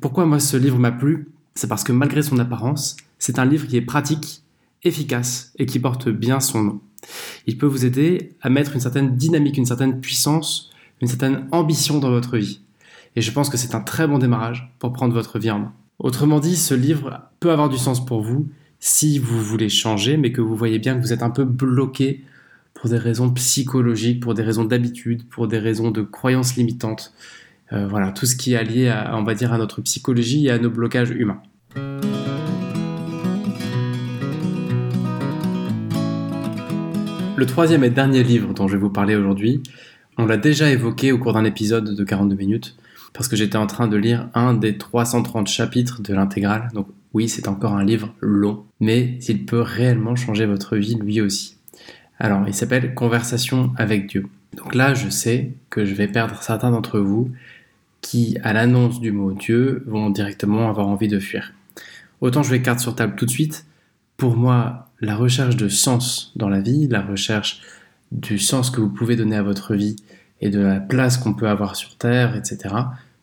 Pourquoi 0.00 0.26
moi 0.26 0.40
ce 0.40 0.56
livre 0.56 0.78
m'a 0.78 0.92
plu? 0.92 1.28
C'est 1.54 1.68
parce 1.68 1.84
que 1.84 1.92
malgré 1.92 2.22
son 2.22 2.38
apparence, 2.38 2.96
c'est 3.18 3.38
un 3.38 3.44
livre 3.44 3.66
qui 3.66 3.76
est 3.76 3.82
pratique, 3.82 4.42
efficace 4.84 5.52
et 5.58 5.66
qui 5.66 5.78
porte 5.78 6.08
bien 6.08 6.40
son 6.40 6.62
nom. 6.62 6.80
Il 7.46 7.58
peut 7.58 7.66
vous 7.66 7.84
aider 7.84 8.30
à 8.40 8.48
mettre 8.48 8.74
une 8.74 8.80
certaine 8.80 9.16
dynamique, 9.16 9.58
une 9.58 9.66
certaine 9.66 10.00
puissance, 10.00 10.70
une 11.00 11.08
certaine 11.08 11.46
ambition 11.52 11.98
dans 11.98 12.10
votre 12.10 12.36
vie. 12.38 12.62
Et 13.16 13.20
je 13.20 13.32
pense 13.32 13.50
que 13.50 13.56
c'est 13.56 13.74
un 13.74 13.80
très 13.80 14.06
bon 14.06 14.18
démarrage 14.18 14.72
pour 14.78 14.92
prendre 14.92 15.12
votre 15.12 15.38
vie 15.38 15.50
en 15.50 15.58
main. 15.58 15.74
Autrement 15.98 16.38
dit, 16.38 16.54
ce 16.54 16.74
livre 16.74 17.22
peut 17.40 17.50
avoir 17.50 17.68
du 17.68 17.76
sens 17.76 18.04
pour 18.06 18.22
vous 18.22 18.48
si 18.78 19.18
vous 19.18 19.42
voulez 19.42 19.68
changer, 19.68 20.16
mais 20.16 20.30
que 20.30 20.40
vous 20.40 20.54
voyez 20.54 20.78
bien 20.78 20.94
que 20.94 21.00
vous 21.00 21.12
êtes 21.12 21.24
un 21.24 21.30
peu 21.30 21.42
bloqué 21.42 22.22
pour 22.72 22.88
des 22.88 22.98
raisons 22.98 23.28
psychologiques, 23.32 24.22
pour 24.22 24.34
des 24.34 24.44
raisons 24.44 24.64
d'habitude, 24.64 25.28
pour 25.28 25.48
des 25.48 25.58
raisons 25.58 25.90
de 25.90 26.02
croyances 26.02 26.54
limitantes. 26.54 27.12
Euh, 27.72 27.88
voilà, 27.88 28.12
tout 28.12 28.26
ce 28.26 28.36
qui 28.36 28.52
est 28.52 28.62
lié 28.62 28.88
à, 28.88 29.16
on 29.18 29.24
va 29.24 29.34
dire, 29.34 29.52
à 29.52 29.58
notre 29.58 29.82
psychologie 29.82 30.46
et 30.46 30.50
à 30.52 30.60
nos 30.60 30.70
blocages 30.70 31.10
humains. 31.10 31.42
Le 37.36 37.46
troisième 37.46 37.82
et 37.82 37.90
dernier 37.90 38.22
livre 38.22 38.54
dont 38.54 38.68
je 38.68 38.76
vais 38.76 38.80
vous 38.80 38.90
parler 38.90 39.16
aujourd'hui, 39.16 39.64
on 40.16 40.26
l'a 40.26 40.36
déjà 40.36 40.70
évoqué 40.70 41.10
au 41.10 41.18
cours 41.18 41.32
d'un 41.32 41.44
épisode 41.44 41.96
de 41.96 42.04
42 42.04 42.36
minutes 42.36 42.76
parce 43.12 43.28
que 43.28 43.36
j'étais 43.36 43.56
en 43.56 43.66
train 43.66 43.88
de 43.88 43.96
lire 43.96 44.28
un 44.34 44.54
des 44.54 44.76
330 44.76 45.48
chapitres 45.48 46.02
de 46.02 46.14
l'intégrale. 46.14 46.68
Donc 46.74 46.88
oui, 47.14 47.28
c'est 47.28 47.48
encore 47.48 47.74
un 47.74 47.84
livre 47.84 48.14
long, 48.20 48.64
mais 48.80 49.18
il 49.28 49.44
peut 49.44 49.60
réellement 49.60 50.16
changer 50.16 50.46
votre 50.46 50.76
vie 50.76 50.94
lui 50.96 51.20
aussi. 51.20 51.56
Alors, 52.18 52.46
il 52.46 52.54
s'appelle 52.54 52.94
Conversation 52.94 53.72
avec 53.76 54.08
Dieu. 54.08 54.26
Donc 54.56 54.74
là, 54.74 54.94
je 54.94 55.08
sais 55.08 55.52
que 55.70 55.84
je 55.84 55.94
vais 55.94 56.08
perdre 56.08 56.42
certains 56.42 56.70
d'entre 56.70 56.98
vous 56.98 57.30
qui, 58.00 58.36
à 58.42 58.52
l'annonce 58.52 59.00
du 59.00 59.12
mot 59.12 59.32
Dieu, 59.32 59.82
vont 59.86 60.10
directement 60.10 60.68
avoir 60.68 60.88
envie 60.88 61.08
de 61.08 61.18
fuir. 61.18 61.52
Autant 62.20 62.42
je 62.42 62.50
vais 62.50 62.62
carte 62.62 62.80
sur 62.80 62.94
table 62.94 63.14
tout 63.16 63.26
de 63.26 63.30
suite. 63.30 63.66
Pour 64.16 64.36
moi, 64.36 64.88
la 65.00 65.14
recherche 65.14 65.56
de 65.56 65.68
sens 65.68 66.32
dans 66.34 66.48
la 66.48 66.60
vie, 66.60 66.88
la 66.88 67.02
recherche 67.02 67.60
du 68.10 68.38
sens 68.38 68.70
que 68.70 68.80
vous 68.80 68.88
pouvez 68.88 69.14
donner 69.16 69.36
à 69.36 69.42
votre 69.42 69.74
vie 69.74 69.96
et 70.40 70.50
de 70.50 70.60
la 70.60 70.80
place 70.80 71.16
qu'on 71.16 71.34
peut 71.34 71.48
avoir 71.48 71.76
sur 71.76 71.96
Terre, 71.96 72.36
etc. 72.36 72.74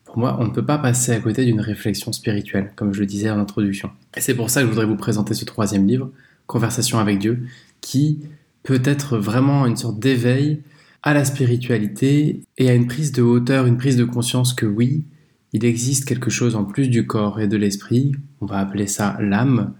Pour 0.04 0.18
moi, 0.18 0.36
on 0.40 0.44
ne 0.44 0.50
peut 0.50 0.64
pas 0.64 0.78
passer 0.78 1.12
à 1.12 1.20
côté 1.20 1.44
d'une 1.44 1.60
réflexion 1.60 2.12
spirituelle, 2.12 2.72
comme 2.76 2.92
je 2.92 3.00
le 3.00 3.06
disais 3.06 3.30
en 3.30 3.38
introduction. 3.38 3.90
Et 4.16 4.20
c'est 4.20 4.34
pour 4.34 4.50
ça 4.50 4.60
que 4.60 4.66
je 4.66 4.72
voudrais 4.72 4.86
vous 4.86 4.96
présenter 4.96 5.34
ce 5.34 5.44
troisième 5.44 5.86
livre, 5.86 6.10
Conversation 6.46 6.98
avec 6.98 7.18
Dieu, 7.18 7.46
qui 7.80 8.20
peut 8.62 8.82
être 8.84 9.18
vraiment 9.18 9.66
une 9.66 9.76
sorte 9.76 9.98
d'éveil 9.98 10.62
à 11.02 11.14
la 11.14 11.24
spiritualité 11.24 12.42
et 12.58 12.68
à 12.70 12.74
une 12.74 12.86
prise 12.86 13.12
de 13.12 13.22
hauteur, 13.22 13.66
une 13.66 13.76
prise 13.76 13.96
de 13.96 14.04
conscience 14.04 14.54
que 14.54 14.66
oui, 14.66 15.04
il 15.52 15.64
existe 15.64 16.04
quelque 16.04 16.30
chose 16.30 16.56
en 16.56 16.64
plus 16.64 16.88
du 16.88 17.06
corps 17.06 17.40
et 17.40 17.48
de 17.48 17.56
l'esprit, 17.56 18.12
on 18.40 18.46
va 18.46 18.58
appeler 18.58 18.86
ça 18.86 19.16
l'âme, 19.20 19.72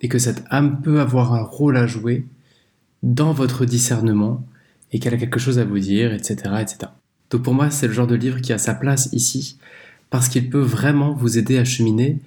et 0.00 0.08
que 0.08 0.18
cette 0.18 0.44
âme 0.50 0.80
peut 0.82 1.00
avoir 1.00 1.34
un 1.34 1.42
rôle 1.42 1.76
à 1.76 1.86
jouer 1.86 2.26
dans 3.02 3.32
votre 3.32 3.64
discernement 3.64 4.46
et 4.92 4.98
qu'elle 4.98 5.14
a 5.14 5.18
quelque 5.18 5.38
chose 5.38 5.58
à 5.58 5.64
vous 5.64 5.78
dire, 5.78 6.12
etc. 6.12 6.36
etc. 6.60 6.78
Donc 7.30 7.42
pour 7.42 7.54
moi, 7.54 7.70
c'est 7.70 7.86
le 7.86 7.92
genre 7.92 8.06
de 8.06 8.14
livre 8.14 8.40
qui 8.40 8.52
a 8.52 8.58
sa 8.58 8.74
place 8.74 9.08
ici, 9.12 9.58
parce 10.10 10.28
qu'il 10.28 10.48
peut 10.48 10.60
vraiment 10.60 11.12
vous 11.12 11.38
aider 11.38 11.58
à 11.58 11.64
cheminer 11.64 12.18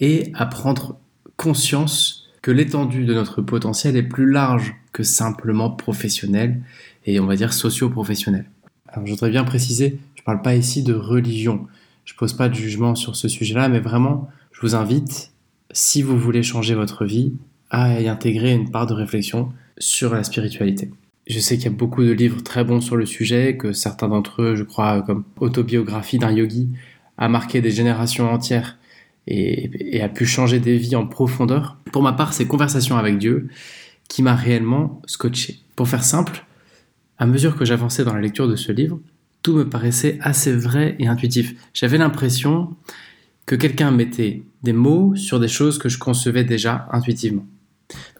et 0.00 0.30
à 0.34 0.46
prendre 0.46 0.98
conscience 1.36 2.28
que 2.42 2.50
l'étendue 2.50 3.04
de 3.04 3.14
notre 3.14 3.42
potentiel 3.42 3.96
est 3.96 4.02
plus 4.02 4.30
large 4.30 4.74
que 4.92 5.02
simplement 5.02 5.70
professionnel 5.70 6.62
et 7.04 7.20
on 7.20 7.26
va 7.26 7.36
dire 7.36 7.52
socio-professionnel. 7.52 8.46
Alors 8.88 9.06
je 9.06 9.12
voudrais 9.12 9.30
bien 9.30 9.44
préciser, 9.44 9.98
je 10.14 10.22
ne 10.22 10.24
parle 10.24 10.42
pas 10.42 10.54
ici 10.54 10.82
de 10.82 10.94
religion, 10.94 11.66
je 12.04 12.14
ne 12.14 12.18
pose 12.18 12.32
pas 12.32 12.48
de 12.48 12.54
jugement 12.54 12.94
sur 12.94 13.16
ce 13.16 13.28
sujet-là, 13.28 13.68
mais 13.68 13.80
vraiment, 13.80 14.30
je 14.52 14.60
vous 14.60 14.74
invite, 14.74 15.32
si 15.72 16.02
vous 16.02 16.18
voulez 16.18 16.42
changer 16.42 16.74
votre 16.74 17.04
vie, 17.04 17.34
à 17.70 18.00
y 18.00 18.08
intégrer 18.08 18.52
une 18.52 18.70
part 18.70 18.86
de 18.86 18.94
réflexion 18.94 19.52
sur 19.78 20.14
la 20.14 20.22
spiritualité. 20.22 20.90
Je 21.26 21.40
sais 21.40 21.56
qu'il 21.56 21.64
y 21.64 21.74
a 21.74 21.76
beaucoup 21.76 22.04
de 22.04 22.12
livres 22.12 22.42
très 22.42 22.62
bons 22.62 22.80
sur 22.80 22.96
le 22.96 23.04
sujet, 23.04 23.56
que 23.56 23.72
certains 23.72 24.08
d'entre 24.08 24.42
eux, 24.42 24.56
je 24.56 24.62
crois, 24.62 25.02
comme 25.02 25.24
Autobiographie 25.40 26.18
d'un 26.18 26.30
yogi, 26.30 26.70
a 27.18 27.28
marqué 27.28 27.60
des 27.60 27.70
générations 27.70 28.30
entières 28.30 28.78
et, 29.26 30.00
a 30.00 30.08
pu 30.08 30.24
changer 30.24 30.60
des 30.60 30.76
vies 30.76 30.94
en 30.94 31.06
profondeur. 31.06 31.78
Pour 31.92 32.02
ma 32.02 32.12
part, 32.12 32.32
c'est 32.32 32.46
Conversation 32.46 32.96
avec 32.96 33.18
Dieu 33.18 33.48
qui 34.08 34.22
m'a 34.22 34.36
réellement 34.36 35.02
scotché. 35.06 35.58
Pour 35.74 35.88
faire 35.88 36.04
simple, 36.04 36.44
à 37.18 37.26
mesure 37.26 37.56
que 37.56 37.64
j'avançais 37.64 38.04
dans 38.04 38.14
la 38.14 38.20
lecture 38.20 38.46
de 38.46 38.54
ce 38.54 38.70
livre, 38.70 39.00
tout 39.42 39.54
me 39.54 39.68
paraissait 39.68 40.18
assez 40.20 40.52
vrai 40.52 40.94
et 41.00 41.08
intuitif. 41.08 41.54
J'avais 41.74 41.98
l'impression 41.98 42.76
que 43.46 43.56
quelqu'un 43.56 43.90
mettait 43.90 44.42
des 44.62 44.72
mots 44.72 45.14
sur 45.16 45.40
des 45.40 45.48
choses 45.48 45.78
que 45.78 45.88
je 45.88 45.98
concevais 45.98 46.44
déjà 46.44 46.88
intuitivement. 46.92 47.46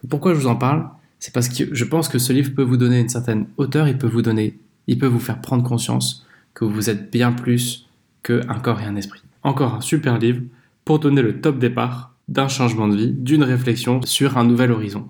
pourquoi 0.09 0.33
je 0.33 0.39
vous 0.39 0.47
en 0.47 0.55
parle? 0.55 0.89
C'est 1.19 1.33
parce 1.33 1.49
que 1.49 1.73
je 1.73 1.85
pense 1.85 2.09
que 2.09 2.19
ce 2.19 2.33
livre 2.33 2.53
peut 2.53 2.63
vous 2.63 2.77
donner 2.77 2.99
une 2.99 3.09
certaine 3.09 3.47
hauteur, 3.57 3.87
il 3.87 3.97
peut 3.97 4.07
vous 4.07 4.21
donner, 4.21 4.57
il 4.87 4.97
peut 4.97 5.07
vous 5.07 5.19
faire 5.19 5.41
prendre 5.41 5.63
conscience 5.63 6.25
que 6.53 6.65
vous 6.65 6.89
êtes 6.89 7.11
bien 7.11 7.31
plus 7.31 7.87
qu'un 8.23 8.59
corps 8.59 8.81
et 8.81 8.85
un 8.85 8.95
esprit. 8.95 9.21
Encore 9.43 9.75
un 9.75 9.81
super 9.81 10.17
livre 10.17 10.41
pour 10.85 10.99
donner 10.99 11.21
le 11.21 11.41
top 11.41 11.59
départ 11.59 12.15
d'un 12.27 12.47
changement 12.47 12.87
de 12.87 12.95
vie, 12.95 13.11
d'une 13.11 13.43
réflexion 13.43 14.01
sur 14.03 14.37
un 14.37 14.43
nouvel 14.43 14.71
horizon. 14.71 15.09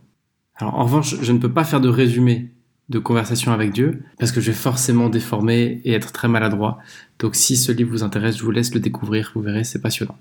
Alors 0.56 0.76
en 0.76 0.84
revanche, 0.84 1.16
je 1.22 1.32
ne 1.32 1.40
peux 1.40 1.52
pas 1.52 1.64
faire 1.64 1.82
de 1.82 1.90
résumé 1.90 2.52
de 2.90 3.00
conversation 3.00 3.52
avec 3.52 3.74
Dieu 3.74 4.04
parce 4.18 4.32
que 4.32 4.40
je 4.40 4.52
vais 4.52 4.58
forcément 4.58 5.10
déformer 5.10 5.82
et 5.84 5.94
être 5.94 6.12
très 6.12 6.28
maladroit. 6.28 6.80
Donc 7.20 7.36
si 7.36 7.58
ce 7.58 7.72
livre 7.72 7.92
vous 7.92 8.04
intéresse, 8.04 8.38
je 8.38 8.44
vous 8.44 8.52
laisse 8.52 8.74
le 8.74 8.80
découvrir, 8.80 9.32
vous 9.36 9.42
verrez, 9.42 9.64
c'est 9.64 9.82
passionnant. 9.82 10.17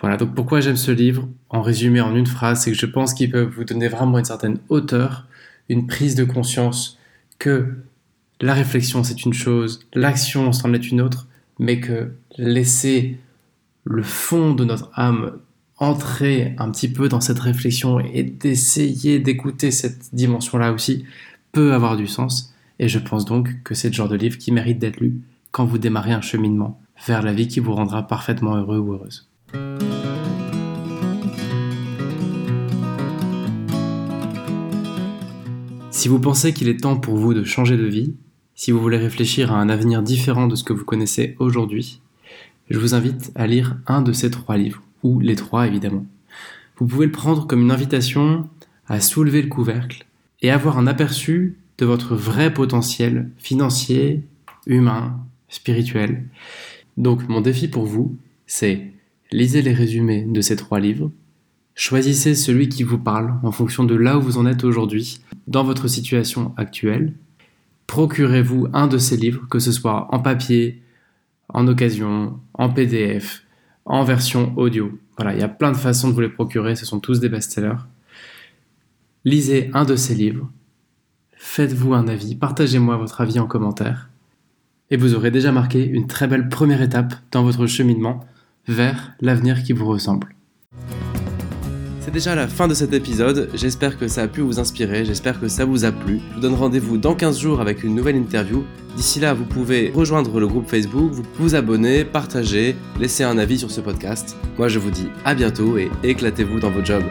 Voilà, 0.00 0.16
donc 0.16 0.34
pourquoi 0.34 0.60
j'aime 0.60 0.76
ce 0.76 0.90
livre 0.90 1.28
En 1.48 1.62
résumé 1.62 2.00
en 2.00 2.14
une 2.14 2.26
phrase, 2.26 2.62
c'est 2.62 2.72
que 2.72 2.76
je 2.76 2.86
pense 2.86 3.14
qu'il 3.14 3.30
peut 3.30 3.42
vous 3.42 3.64
donner 3.64 3.88
vraiment 3.88 4.18
une 4.18 4.24
certaine 4.24 4.58
hauteur, 4.68 5.26
une 5.68 5.86
prise 5.86 6.14
de 6.14 6.24
conscience 6.24 6.98
que 7.38 7.74
la 8.40 8.54
réflexion 8.54 9.02
c'est 9.02 9.24
une 9.24 9.32
chose, 9.32 9.80
l'action 9.94 10.52
c'en 10.52 10.72
est 10.74 10.90
une 10.90 11.00
autre, 11.00 11.26
mais 11.58 11.80
que 11.80 12.12
laisser 12.36 13.18
le 13.84 14.02
fond 14.02 14.52
de 14.52 14.64
notre 14.64 14.90
âme 14.94 15.38
entrer 15.78 16.54
un 16.58 16.70
petit 16.70 16.88
peu 16.88 17.08
dans 17.08 17.20
cette 17.20 17.38
réflexion 17.38 18.00
et 18.00 18.22
d'essayer 18.22 19.18
d'écouter 19.18 19.70
cette 19.70 20.14
dimension-là 20.14 20.72
aussi 20.72 21.04
peut 21.52 21.72
avoir 21.72 21.96
du 21.96 22.06
sens. 22.06 22.54
Et 22.78 22.88
je 22.88 22.98
pense 22.98 23.24
donc 23.24 23.62
que 23.62 23.74
c'est 23.74 23.88
le 23.88 23.94
genre 23.94 24.08
de 24.08 24.16
livre 24.16 24.38
qui 24.38 24.52
mérite 24.52 24.78
d'être 24.78 25.00
lu 25.00 25.20
quand 25.50 25.64
vous 25.64 25.78
démarrez 25.78 26.12
un 26.12 26.20
cheminement 26.20 26.80
vers 27.06 27.22
la 27.22 27.32
vie 27.32 27.48
qui 27.48 27.60
vous 27.60 27.74
rendra 27.74 28.06
parfaitement 28.06 28.56
heureux 28.56 28.78
ou 28.78 28.92
heureuse. 28.92 29.28
Si 36.06 36.08
vous 36.08 36.20
pensez 36.20 36.52
qu'il 36.52 36.68
est 36.68 36.76
temps 36.76 36.96
pour 36.96 37.16
vous 37.16 37.34
de 37.34 37.42
changer 37.42 37.76
de 37.76 37.86
vie, 37.86 38.14
si 38.54 38.70
vous 38.70 38.80
voulez 38.80 38.96
réfléchir 38.96 39.52
à 39.52 39.56
un 39.56 39.68
avenir 39.68 40.02
différent 40.02 40.46
de 40.46 40.54
ce 40.54 40.62
que 40.62 40.72
vous 40.72 40.84
connaissez 40.84 41.34
aujourd'hui, 41.40 42.00
je 42.70 42.78
vous 42.78 42.94
invite 42.94 43.32
à 43.34 43.46
lire 43.46 43.76
un 43.86 44.02
de 44.02 44.12
ces 44.12 44.30
trois 44.30 44.56
livres, 44.56 44.82
ou 45.02 45.20
les 45.20 45.36
trois 45.36 45.66
évidemment. 45.66 46.06
Vous 46.76 46.86
pouvez 46.86 47.06
le 47.06 47.12
prendre 47.12 47.46
comme 47.46 47.62
une 47.62 47.70
invitation 47.70 48.48
à 48.86 49.00
soulever 49.00 49.42
le 49.42 49.48
couvercle 49.48 50.06
et 50.42 50.50
avoir 50.50 50.78
un 50.78 50.86
aperçu 50.86 51.56
de 51.78 51.86
votre 51.86 52.14
vrai 52.14 52.52
potentiel 52.52 53.30
financier, 53.38 54.22
humain, 54.66 55.18
spirituel. 55.48 56.24
Donc 56.96 57.28
mon 57.28 57.40
défi 57.40 57.68
pour 57.68 57.86
vous, 57.86 58.16
c'est 58.46 58.92
lisez 59.32 59.62
les 59.62 59.72
résumés 59.72 60.24
de 60.24 60.40
ces 60.40 60.56
trois 60.56 60.80
livres, 60.80 61.10
choisissez 61.74 62.34
celui 62.34 62.68
qui 62.68 62.82
vous 62.82 62.98
parle 62.98 63.34
en 63.42 63.52
fonction 63.52 63.84
de 63.84 63.94
là 63.94 64.18
où 64.18 64.22
vous 64.22 64.38
en 64.38 64.46
êtes 64.46 64.64
aujourd'hui, 64.64 65.20
dans 65.46 65.64
votre 65.64 65.88
situation 65.88 66.54
actuelle, 66.56 67.12
procurez-vous 67.86 68.68
un 68.72 68.86
de 68.86 68.98
ces 68.98 69.16
livres, 69.16 69.46
que 69.48 69.58
ce 69.58 69.72
soit 69.72 70.08
en 70.14 70.18
papier, 70.18 70.82
en 71.48 71.68
occasion, 71.68 72.40
en 72.54 72.68
PDF, 72.70 73.44
en 73.84 74.04
version 74.04 74.52
audio. 74.56 74.98
Voilà, 75.16 75.34
il 75.34 75.40
y 75.40 75.44
a 75.44 75.48
plein 75.48 75.72
de 75.72 75.76
façons 75.76 76.08
de 76.08 76.14
vous 76.14 76.20
les 76.20 76.28
procurer, 76.28 76.76
ce 76.76 76.86
sont 76.86 77.00
tous 77.00 77.20
des 77.20 77.28
best-sellers. 77.28 77.84
Lisez 79.24 79.70
un 79.74 79.84
de 79.84 79.96
ces 79.96 80.14
livres, 80.14 80.50
faites-vous 81.36 81.94
un 81.94 82.08
avis, 82.08 82.34
partagez-moi 82.34 82.96
votre 82.96 83.20
avis 83.20 83.38
en 83.38 83.46
commentaire, 83.46 84.10
et 84.90 84.96
vous 84.96 85.14
aurez 85.14 85.30
déjà 85.30 85.52
marqué 85.52 85.84
une 85.84 86.06
très 86.06 86.28
belle 86.28 86.48
première 86.48 86.82
étape 86.82 87.14
dans 87.32 87.42
votre 87.42 87.66
cheminement 87.66 88.20
vers 88.68 89.12
l'avenir 89.20 89.62
qui 89.62 89.72
vous 89.72 89.86
ressemble. 89.86 90.28
C'est 92.00 92.12
déjà 92.12 92.36
la 92.36 92.46
fin 92.46 92.68
de 92.68 92.74
cet 92.74 92.92
épisode, 92.92 93.50
j'espère 93.54 93.98
que 93.98 94.06
ça 94.06 94.22
a 94.22 94.28
pu 94.28 94.40
vous 94.40 94.60
inspirer, 94.60 95.04
j'espère 95.04 95.40
que 95.40 95.48
ça 95.48 95.64
vous 95.64 95.84
a 95.84 95.90
plu. 95.90 96.20
Je 96.30 96.34
vous 96.34 96.40
donne 96.40 96.54
rendez-vous 96.54 96.98
dans 96.98 97.16
15 97.16 97.40
jours 97.40 97.60
avec 97.60 97.82
une 97.82 97.96
nouvelle 97.96 98.14
interview. 98.14 98.64
D'ici 98.96 99.18
là, 99.18 99.34
vous 99.34 99.44
pouvez 99.44 99.90
rejoindre 99.92 100.38
le 100.38 100.46
groupe 100.46 100.68
Facebook, 100.68 101.10
vous 101.36 101.54
abonner, 101.56 102.04
partager, 102.04 102.76
laisser 103.00 103.24
un 103.24 103.38
avis 103.38 103.58
sur 103.58 103.72
ce 103.72 103.80
podcast. 103.80 104.36
Moi 104.56 104.68
je 104.68 104.78
vous 104.78 104.90
dis 104.92 105.08
à 105.24 105.34
bientôt 105.34 105.78
et 105.78 105.90
éclatez-vous 106.04 106.60
dans 106.60 106.70
vos 106.70 106.84
jobs. 106.84 107.04